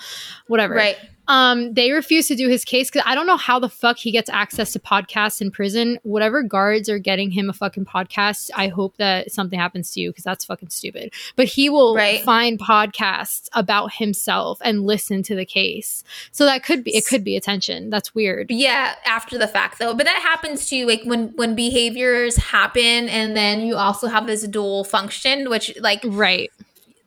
[0.47, 0.75] Whatever.
[0.75, 0.97] Right.
[1.31, 4.11] Um, they refuse to do his case because I don't know how the fuck he
[4.11, 5.97] gets access to podcasts in prison.
[6.03, 10.09] Whatever guards are getting him a fucking podcast, I hope that something happens to you
[10.09, 11.13] because that's fucking stupid.
[11.37, 12.21] But he will right.
[12.21, 16.03] find podcasts about himself and listen to the case.
[16.33, 17.89] So that could be it could be attention.
[17.89, 18.47] That's weird.
[18.51, 19.93] Yeah, after the fact though.
[19.93, 24.27] But that happens to you like when when behaviors happen and then you also have
[24.27, 26.51] this dual function, which like right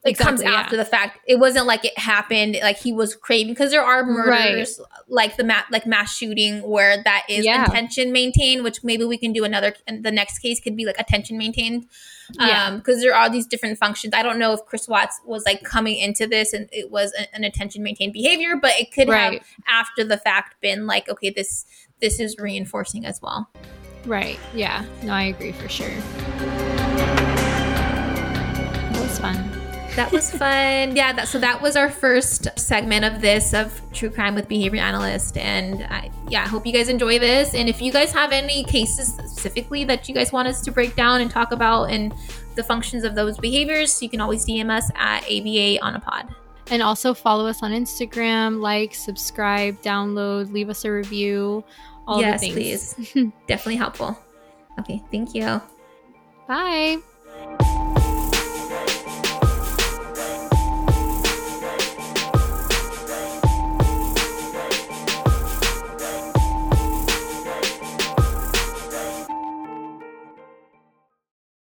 [0.04, 0.82] it exactly, comes after yeah.
[0.82, 1.18] the fact.
[1.26, 4.88] It wasn't like it happened, like he was craving because there are murders right.
[5.08, 7.64] like the mass like mass shooting where that is yeah.
[7.64, 9.74] attention maintained, which maybe we can do another.
[9.86, 11.86] The next case could be like attention maintained,
[12.38, 12.66] yeah.
[12.66, 14.12] um, because there are all these different functions.
[14.14, 17.34] I don't know if Chris Watts was like coming into this and it was a,
[17.34, 19.40] an attention maintained behavior, but it could right.
[19.40, 21.64] have after the fact been like, okay, this
[22.00, 23.48] this is reinforcing as well.
[24.04, 24.38] Right.
[24.52, 24.84] Yeah.
[25.02, 25.88] No, I agree for sure.
[28.90, 29.63] That was fun
[29.96, 30.96] that was fun.
[30.96, 34.80] yeah, that, so that was our first segment of this of True Crime with Behavior
[34.80, 35.36] Analyst.
[35.36, 37.54] And I, yeah, I hope you guys enjoy this.
[37.54, 40.96] And if you guys have any cases specifically that you guys want us to break
[40.96, 42.12] down and talk about and
[42.54, 46.34] the functions of those behaviors, you can always DM us at ABA on a pod.
[46.70, 51.62] And also follow us on Instagram, like, subscribe, download, leave us a review.
[52.06, 52.94] All yes, please.
[53.46, 54.18] Definitely helpful.
[54.78, 55.60] Okay, thank you.
[56.48, 57.93] Bye.